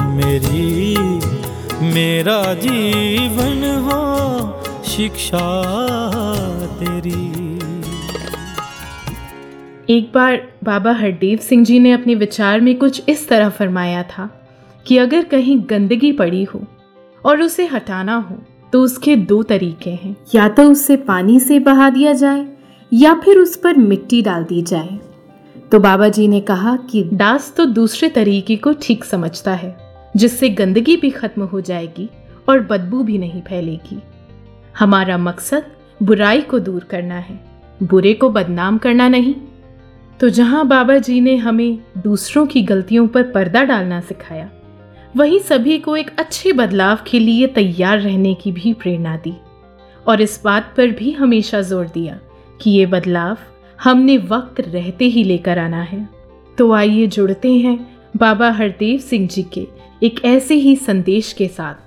मेरी, 0.00 0.98
मेरा 1.82 2.54
जीवन 2.54 3.88
हो, 3.90 4.62
शिक्षा 4.84 5.62
तेरी। 6.80 7.56
एक 9.90 10.12
बार 10.14 10.45
बाबा 10.66 10.92
हरदेव 10.92 11.38
सिंह 11.38 11.64
जी 11.64 11.78
ने 11.78 11.92
अपने 11.92 12.14
विचार 12.14 12.60
में 12.60 12.74
कुछ 12.78 13.02
इस 13.08 13.28
तरह 13.28 13.48
फरमाया 13.50 14.02
था 14.08 14.28
कि 14.86 14.98
अगर 14.98 15.24
कहीं 15.24 15.58
गंदगी 15.70 16.12
पड़ी 16.12 16.42
हो 16.44 16.62
और 17.24 17.42
उसे 17.42 17.66
हटाना 17.66 18.16
हो 18.20 18.36
तो 18.72 18.82
उसके 18.82 19.16
दो 19.16 19.42
तरीके 19.42 19.90
हैं। 19.92 20.16
या 20.34 20.48
तो 20.48 20.62
उसे 20.70 20.96
पानी 20.96 21.38
से 21.40 21.58
बहा 21.60 21.88
दिया 21.90 22.12
जाए, 22.12 22.46
या 22.92 23.14
फिर 23.14 23.38
उस 23.38 23.56
पर 23.56 23.76
मिट्टी 23.76 24.22
डाल 24.22 24.44
दी 24.44 24.62
जाए। 24.62 24.98
तो 25.72 25.78
बाबा 25.80 26.08
जी 26.08 26.26
ने 26.28 26.40
कहा 26.40 26.76
कि 26.90 27.02
दास 27.14 27.52
तो 27.56 27.64
दूसरे 27.66 28.08
तरीके 28.08 28.56
को 28.56 28.72
ठीक 28.82 29.04
समझता 29.04 29.54
है, 29.54 29.76
जिससे 30.16 30.48
गंदगी 30.50 30.96
भी 30.96 31.10
खत्म 31.10 31.42
हो 31.42 31.60
जाएगी 31.60 32.08
और 32.48 32.60
बदबू 32.60 33.02
भी 33.02 33.18
नहीं 33.18 33.42
फैलेगी। 33.42 34.02
हमारा 34.78 35.18
मकसद 35.18 35.66
बुराई 36.02 36.40
को 36.42 36.58
दूर 36.60 36.84
करना 36.84 37.18
है, 37.18 37.40
बुरे 37.82 38.14
को 38.14 38.30
बदनाम 38.30 38.78
करना 38.78 39.08
नहीं। 39.08 39.34
तो 40.20 40.28
जहाँ 40.28 40.66
बाबा 40.68 40.96
जी 40.98 41.20
ने 41.20 41.34
हमें 41.36 41.78
दूसरों 41.98 42.46
की 42.46 42.62
गलतियों 42.62 43.06
पर 43.08 43.22
पर्दा 43.22 43.62
डालना 43.64 44.00
सिखाया, 44.00 44.48
वहीं 45.16 45.38
सभी 45.40 45.78
को 45.78 45.96
एक 45.96 46.10
अच्छे 46.18 46.52
बदलाव 46.52 46.98
के 47.06 47.18
लिए 47.18 47.46
तैयार 47.46 47.98
रहने 48.00 48.34
की 48.34 48.52
भी 48.52 48.72
प्रेरणा 48.74 49.16
दी 49.16 49.34
और 50.06 50.20
इस 50.20 50.40
बात 50.44 50.72
पर 50.76 50.90
भी 50.90 51.12
हमेशा 51.12 51.60
ज़ोर 51.60 51.86
दिया 51.86 52.18
कि 52.60 52.70
ये 52.70 52.86
बदलाव 52.86 53.36
हमने 53.78 54.16
वक्त 54.28 54.60
रहते 54.60 55.04
ही 55.04 55.24
लेकर 55.24 55.58
आना 55.58 55.82
है। 55.82 56.08
तो 56.58 56.72
आइए 56.72 57.06
जुड़ते 57.06 57.52
हैं 57.54 57.78
बाबा 58.16 58.50
हरदेव 58.50 58.98
सिंह 59.00 59.26
जी 59.28 59.42
के 59.52 59.66
एक 60.02 60.24
ऐसे 60.24 60.54
ही 60.54 60.76
संदेश 60.76 61.32
के 61.32 61.48
साथ। 61.48 61.85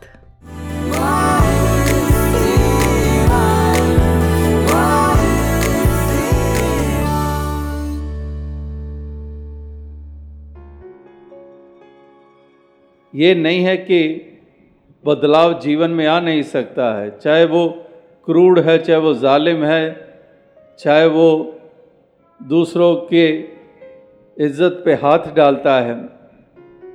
ये 13.20 13.34
नहीं 13.36 13.64
है 13.64 13.78
कि 13.78 14.02
बदलाव 15.06 15.60
जीवन 15.60 15.92
में 15.92 16.06
आ 16.08 16.20
नहीं 16.20 16.42
सकता 16.44 16.94
है। 17.00 17.10
चाहे 17.20 17.46
वो 17.46 17.68
क्रूड 18.28 18.60
है, 18.60 18.78
चाहे 18.78 19.00
वो 19.00 19.14
जालिम 19.14 19.64
है, 19.64 20.08
चाहे 20.80 21.06
वो 21.08 21.56
दूसरों 22.40 22.96
के 22.96 23.28
इज़्ज़त 24.38 24.82
पे 24.86 24.94
हाथ 24.94 25.34
डालता 25.36 25.80
है। 25.80 25.98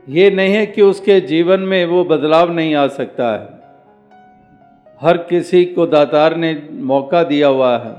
ये 0.09 0.31
नहीं 0.31 0.55
है 0.55 0.65
कि 0.67 0.83
उसके 0.83 1.21
जीवन 1.21 1.61
में 1.61 1.85
वो 1.87 2.05
बदलाव 2.05 2.53
नहीं 2.53 2.75
आ 2.75 2.87
सकता 2.87 3.33
है। 3.33 3.53
हर 5.01 5.17
किसी 5.17 5.65
को 5.65 5.87
दातार 5.87 6.37
ने 6.37 6.57
मौका 6.83 7.23
दिया 7.23 7.49
हुआ 7.49 7.77
है 7.79 7.95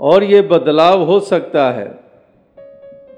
और 0.00 0.24
ये 0.24 0.42
बदलाव 0.42 1.02
हो 1.02 1.20
सकता 1.20 1.70
है। 1.70 1.88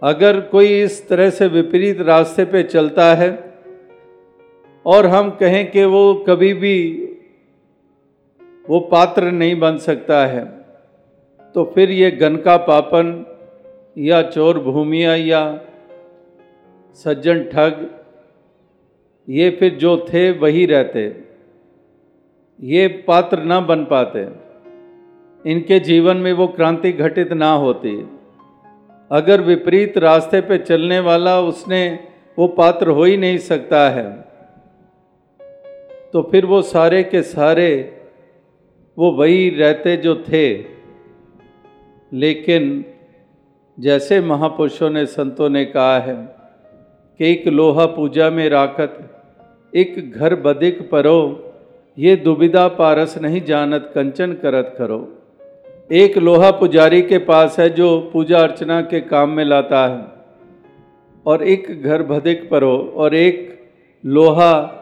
अगर 0.02 0.40
कोई 0.40 0.82
इस 0.82 1.08
तरह 1.08 1.30
से 1.30 1.46
विपरीत 1.46 2.00
रास्ते 2.00 2.44
पे 2.44 2.62
चलता 2.62 3.14
है 3.14 3.30
और 4.86 5.06
हम 5.06 5.30
कहें 5.30 5.70
कि 5.70 5.84
वो 5.84 6.14
कभी 6.28 6.54
भी 6.54 6.78
वो 8.70 8.80
पात्र 8.80 9.30
नहीं 9.30 9.58
बन 9.60 9.78
सकता 9.78 10.26
है। 10.26 10.44
तो 11.54 11.64
फिर 11.74 11.90
ये 11.90 12.10
गन 12.10 12.36
का 12.36 12.56
पापन 12.56 13.26
या 13.98 14.22
चोर 14.22 14.58
भूमिया 14.58 15.14
या 15.14 15.60
सज्जन 16.94 17.42
ठग, 17.44 17.90
ये 19.28 19.50
फिर 19.50 19.74
जो 19.74 19.96
थे 20.12 20.30
वही 20.30 20.66
रहते। 20.66 21.24
ये 22.60 22.86
पात्र 22.88 23.42
ना 23.42 23.60
बन 23.60 23.84
पाते। 23.84 24.20
इनके 25.50 25.78
जीवन 25.80 26.16
में 26.16 26.32
वो 26.32 26.46
क्रांति 26.46 26.92
घटित 26.92 27.32
ना 27.32 27.52
होती। 27.52 27.96
अगर 29.10 29.40
विपरीत 29.40 29.98
रास्ते 29.98 30.40
पे 30.40 30.58
चलने 30.58 31.00
वाला 31.00 31.40
उसने 31.40 31.98
वो 32.38 32.48
पात्र 32.48 32.88
हो 32.88 33.04
ही 33.04 33.16
नहीं 33.16 33.38
सकता 33.38 33.90
है। 33.90 34.31
तो 36.12 36.22
फिर 36.22 36.46
वो 36.46 36.62
सारे 36.62 37.02
के 37.02 37.22
सारे, 37.22 37.96
वो 38.98 39.10
वही 39.10 39.50
रहते 39.50 39.96
जो 39.96 40.14
थे। 40.14 40.64
लेकिन 42.12 42.84
जैसे 43.80 44.20
महापुरुषों 44.20 44.90
ने 44.90 45.06
संतों 45.06 45.48
ने 45.48 45.64
कहा 45.64 45.98
है 45.98 46.14
कि 47.18 47.30
एक 47.30 47.48
लोहा 47.48 47.86
पूजा 47.86 48.30
में 48.30 48.48
राखत, 48.48 49.22
एक 49.76 50.12
घर 50.12 50.34
बदिक 50.34 50.90
परो, 50.90 51.52
ये 51.98 52.16
दुविधा 52.16 52.68
पारस 52.68 53.18
नहीं 53.18 53.40
जानत, 53.40 53.92
कंचन 53.94 54.32
करत 54.32 54.74
करो। 54.78 55.18
एक 55.92 56.18
लोहा 56.18 56.50
पुजारी 56.50 57.02
के 57.02 57.18
पास 57.18 57.58
है 57.58 57.70
जो 57.70 58.10
पूजा 58.12 58.38
अर्चना 58.38 58.80
के 58.80 59.00
काम 59.00 59.30
में 59.30 59.44
लाता 59.44 59.86
है। 59.86 60.22
और 61.26 61.42
एक 61.42 61.82
घर 61.82 62.02
भदिक 62.02 62.50
परो 62.50 62.92
और 62.96 63.14
एक 63.14 63.60
लोहा 64.06 64.78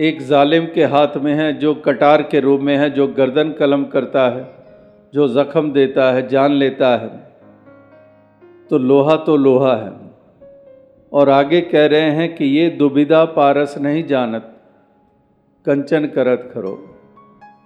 एक 0.00 0.22
जालिम 0.22 0.66
के 0.74 0.84
हाथ 0.84 1.16
में 1.16 1.34
है, 1.34 1.52
जो 1.52 1.74
कटार 1.74 2.22
के 2.22 2.40
रूप 2.40 2.60
में 2.60 2.76
है, 2.76 2.90
जो 2.90 3.06
गर्दन 3.06 3.50
कलम 3.50 3.84
करता 3.84 4.28
है, 4.28 4.54
जो 5.14 5.28
जख्म 5.28 5.72
देता 5.72 6.12
है, 6.12 6.28
जान 6.28 6.52
लेता 6.52 6.96
है। 6.96 7.08
तो 8.70 8.78
लोहा 8.78 9.16
तो 9.16 9.36
लोहा 9.36 9.76
है। 9.76 9.92
और 11.12 11.28
आगे 11.28 11.60
कह 11.60 11.86
रहे 11.86 12.00
हैं 12.00 12.36
कि 12.36 12.44
ये 12.44 12.70
दुविधा 12.70 13.24
पारस 13.24 13.78
नहीं 13.78 14.04
जानत, 14.04 14.54
कंचन 15.66 16.06
करत 16.06 16.50
करो 16.54 16.94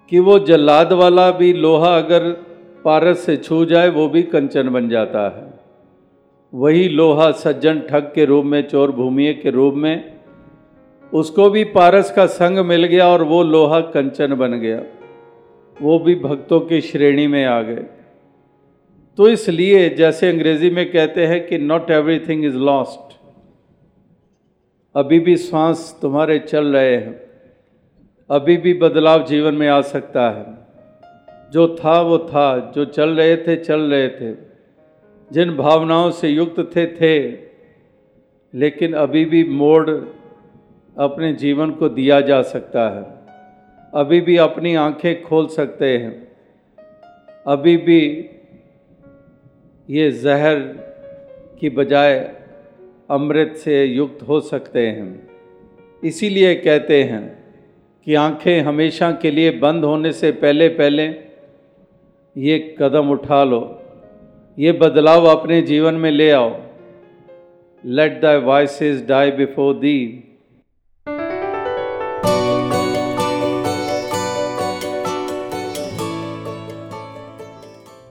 कि 0.09 0.19
वो 0.19 0.39
जल्लाद 0.39 0.93
वाला 0.93 1.31
भी 1.31 1.53
लोहा 1.53 1.97
अगर 1.97 2.31
पारस 2.85 3.19
से 3.19 3.37
छू 3.37 3.65
जाए, 3.65 3.89
वो 3.89 4.09
भी 4.09 4.23
कंचन 4.23 4.69
बन 4.69 4.89
जाता 4.89 5.37
है। 5.37 5.53
वही 6.53 6.89
लोहा 6.89 7.31
सज्जन 7.31 7.79
ठग 7.79 8.11
के 8.15 8.25
रूप 8.25 8.45
में, 8.45 8.67
चोर 8.67 8.91
भूमिये 8.91 9.33
के 9.33 9.49
रूप 9.49 9.73
में 9.73 10.18
उसको 11.13 11.49
भी 11.49 11.63
पारस 11.63 12.11
का 12.11 12.25
संग 12.25 12.59
मिल 12.59 12.85
गया 12.85 13.07
और 13.07 13.23
वो 13.23 13.43
लोहा 13.43 13.79
कंचन 13.79 14.33
बन 14.33 14.51
गया। 14.51 14.83
वो 15.81 15.99
भी 15.99 16.15
भक्तों 16.15 16.59
की 16.59 16.81
श्रेणी 16.81 17.27
में 17.27 17.45
आ 17.45 17.61
गए। 17.61 17.85
तो 19.17 19.29
इसलिए 19.29 19.89
जैसे 19.89 20.29
अंग्रेज़ी 20.29 20.69
में 20.69 20.91
कहते 20.91 21.25
हैं 21.25 21.47
कि 21.47 21.57
नॉट 21.57 21.91
एवरीथिंग 21.91 22.45
इज़ 22.45 22.55
लॉस्ट 22.55 23.19
अभी 24.95 25.19
भी 25.19 25.37
श्वास 25.37 25.99
तुम्हारे 26.01 26.39
चल 26.39 26.65
रहे 26.65 26.95
हैं। 26.95 27.19
अभी 28.29 28.57
भी 28.57 28.73
बदलाव 28.73 29.23
जीवन 29.23 29.53
में 29.53 29.67
आ 29.67 29.81
सकता 29.81 30.29
है। 30.29 30.45
जो 31.51 31.75
था, 31.75 32.01
वो 32.01 32.17
था। 32.17 32.71
जो 32.75 32.85
चल 32.85 33.09
रहे 33.09 33.37
थे, 33.37 33.55
चल 33.55 33.81
रहे 33.81 34.09
थे। 34.09 34.37
जिन 35.31 35.57
भावनाओं 35.57 36.11
से 36.11 36.29
युक्त 36.29 36.71
थे 36.75 36.87
थे। 36.87 37.37
लेकिन 38.55 38.93
अभी 38.93 39.25
भी 39.25 39.43
मोड़ 39.43 39.89
अपने 40.99 41.33
जीवन 41.33 41.71
को 41.71 41.89
दिया 41.89 42.21
जा 42.21 42.41
सकता 42.41 42.89
है। 42.89 43.19
अभी 43.93 44.21
भी 44.21 44.37
अपनी 44.37 44.75
आँखें 44.75 45.21
खोल 45.21 45.47
सकते 45.47 45.97
हैं। 45.97 46.27
अभी 47.47 47.77
भी 47.77 48.29
ये 49.89 50.11
जहर 50.11 50.59
की 51.59 51.69
बजाय 51.69 52.35
अमृत 53.09 53.53
से 53.55 53.85
युक्त 53.85 54.27
हो 54.27 54.39
सकते 54.39 54.87
हैं। 54.87 55.29
इसीलिए 56.03 56.55
कहते 56.55 57.03
हैं 57.03 57.43
कि 58.05 58.15
आँखें 58.15 58.61
हमेशा 58.61 59.11
के 59.11 59.31
लिए 59.31 59.51
बंद 59.51 59.83
होने 59.83 60.11
से 60.11 60.31
पहले 60.31 60.67
पहले 60.67 61.05
ये 62.37 62.75
कदम 62.79 63.09
उठा 63.09 63.43
लो। 63.43 63.81
ये 64.59 64.71
बदलाव 64.71 65.25
अपने 65.25 65.61
जीवन 65.61 65.93
में 65.93 66.11
ले 66.11 66.31
आओ। 66.31 66.61
Let 67.85 68.21
the 68.21 68.25
voices 68.25 69.07
die 69.07 69.31
before 69.31 69.75
the 69.75 70.23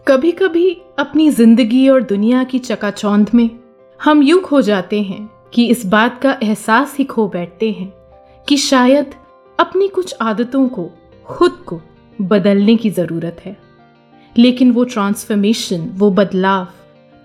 कभी 0.09 0.31
कभी 0.33 0.71
अपनी 0.99 1.29
ज़िंदगी 1.31 1.89
और 1.89 2.03
दुनिया 2.03 2.45
की 2.45 2.59
चकाचौंध 2.59 3.31
में 3.35 3.49
हम 4.01 4.23
यूँ 4.23 4.41
खो 4.41 4.61
जाते 4.63 5.03
हैं 5.03 5.29
कि 5.55 5.67
इस 5.67 5.85
बात 5.87 6.19
का 6.23 6.33
एहसास 6.43 6.95
ही 6.99 7.05
खो 7.05 7.27
बैठते 7.29 7.71
हैं 7.71 7.93
कि 8.47 8.57
शायद 8.57 9.15
अपनी 9.59 9.89
कुछ 9.89 10.15
आदतों 10.21 10.67
को, 10.69 10.89
खुद 11.27 11.59
को 11.67 11.81
बदलने 12.19 12.77
की 12.77 12.91
ज़रूरत 12.91 13.43
है। 13.45 13.57
लेकिन 14.37 14.73
वो 14.73 14.85
ट्रांसफॉर्मेशन 14.85 15.89
वो 15.95 16.11
बदलाव 16.11 16.67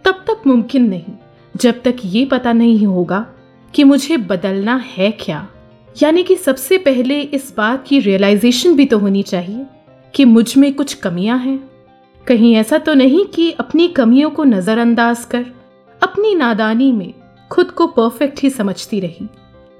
तब 0.06 0.24
तक 0.28 0.48
मुमकिन 0.48 0.90
नहीं 0.90 1.14
जब 1.56 1.82
तक 1.82 2.06
ये 2.06 2.26
पता 2.26 2.54
नहीं 2.54 2.86
होगा 2.86 3.26
कि 3.74 3.84
मुझे 3.84 4.18
बदलना 4.18 4.76
है 4.88 5.12
क्या। 5.20 5.48
यानी 5.96 6.24
कि 6.24 6.36
सबसे 6.36 6.78
पहले 6.78 7.22
इस 7.22 7.54
बात 7.58 7.86
की 7.88 8.00
रियलाइजेशन 8.00 8.76
भी 8.76 8.86
तो 8.86 9.00
होनी 9.00 9.24
चाहिए 9.24 9.66
कि 10.14 10.26
मुझमें 10.26 10.74
कुछ 10.74 10.94
कमियाँ 10.94 11.40
हैं। 11.40 11.73
कहीं 12.28 12.54
ऐसा 12.56 12.78
तो 12.78 12.94
नहीं 12.94 13.26
कि 13.26 13.52
अपनी 13.52 13.88
कमियों 13.88 14.30
को 14.30 14.44
नज़रअंदाज 14.44 15.24
कर, 15.26 15.46
अपनी 16.02 16.34
नादानी 16.36 16.92
में 16.92 17.14
खुद 17.52 17.72
को 17.72 17.88
परफेक्ट 17.88 18.40
ही 18.40 18.50
समझती 18.50 19.00
रही। 19.00 19.28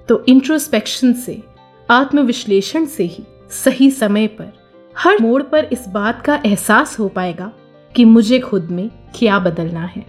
तो 0.10 0.24
इंट्रोस्पेक्शन 0.28 1.14
से, 1.14 1.42
आत्मविश्लेषण 1.90 2.86
से 2.86 3.04
ही 3.04 3.24
सही 3.64 3.90
समय 3.92 4.28
पर, 4.28 4.52
हर 4.96 5.22
मोड़ 5.22 5.42
पर 5.44 5.66
इस 5.66 5.88
बात 5.88 6.22
का 6.22 6.42
एहसास 6.46 7.00
हो 7.00 7.08
पाएगा 7.08 7.52
कि 7.96 8.06
मुझे 8.06 8.40
खुद 8.40 8.68
में 8.72 8.90
क्या 9.16 9.40
बदलना 9.40 9.86
है। 9.86 10.06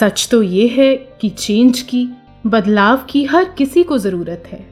सच 0.00 0.28
तो 0.30 0.42
ये 0.42 0.68
है 0.68 0.94
कि 1.20 1.28
चेंज 1.28 1.80
की, 1.80 2.08
बदलाव 2.46 3.04
की 3.08 3.24
हर 3.24 3.44
किसी 3.58 3.82
को 3.82 3.98
ज़रूरत 3.98 4.44
है। 4.46 4.66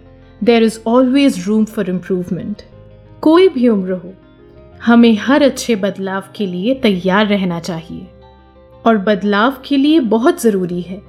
There 0.45 0.63
is 0.63 0.79
always 0.87 1.47
room 1.47 1.65
for 1.65 1.91
improvement 1.91 2.63
कोई 3.23 3.49
भी 3.49 3.69
उम्र 3.69 3.93
हो 3.93 4.13
हमें 4.85 5.17
हर 5.17 5.43
अच्छे 5.43 5.77
बदलाव 5.77 6.25
के 6.37 6.47
लिए 6.47 6.75
तैयार 6.75 7.27
रहना 7.27 7.61
चाहिए। 7.61 8.07
और 8.87 8.99
बदलाव 8.99 9.57
के 9.65 9.77
लिए 9.77 10.01
बहुत 10.01 10.43
ज़रूरी 10.43 10.81
है 10.81 11.03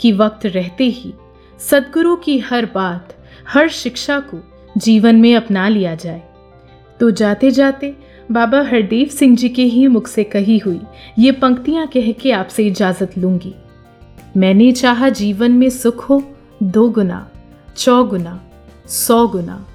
कि 0.00 0.12
वक्त 0.12 0.46
रहते 0.46 0.84
ही 0.84 1.14
सदगुरु 1.60 2.16
की 2.16 2.38
हर 2.38 2.66
बात, 2.66 3.14
हर 3.48 3.68
शिक्षा 3.68 4.18
को 4.20 4.38
जीवन 4.76 5.16
में 5.16 5.34
अपना 5.36 5.68
लिया 5.68 5.94
जाए। 5.94 6.22
तो 7.00 7.10
जाते 7.10 7.50
जाते 7.50 7.94
बाबा 8.32 8.62
हरदेव 8.62 9.08
सिंह 9.08 9.36
जी 9.36 9.48
के 9.48 9.64
ही 9.64 9.86
मुख 9.86 10.06
से 10.06 10.24
कही 10.24 10.58
हुई 10.58 10.80
ये 11.18 11.32
पंक्तियाँ 11.32 11.86
कह 11.86 12.12
के 12.12 12.32
आपसे 12.32 12.66
इजाज़त 12.66 13.18
लूँगी। 13.18 13.54
मैंने 14.36 14.72
चाहा 14.72 15.08
जीवन 15.08 15.52
में 15.52 15.68
सुख 15.70 16.04
हो, 16.04 16.22
दो 16.62 16.88
गुना 16.88 17.28
चौगुना 17.76 18.40
सौ 18.86 19.26
गुना। 19.28 19.66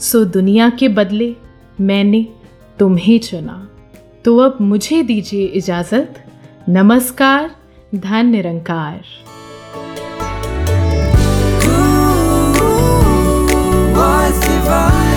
सो 0.00 0.24
दुनिया 0.24 0.68
के 0.70 0.88
बदले 0.88 1.34
मैंने 1.80 2.26
तुम्हें 2.80 3.18
चुना 3.20 3.56
तो 4.24 4.36
अब 4.38 4.56
मुझे 4.60 5.02
दीजिए 5.02 5.46
इजाज़त 5.46 6.24
नमस्कार 6.68 7.50
धन 7.94 8.26
निरंकार 8.26 9.02
divine 14.40 15.09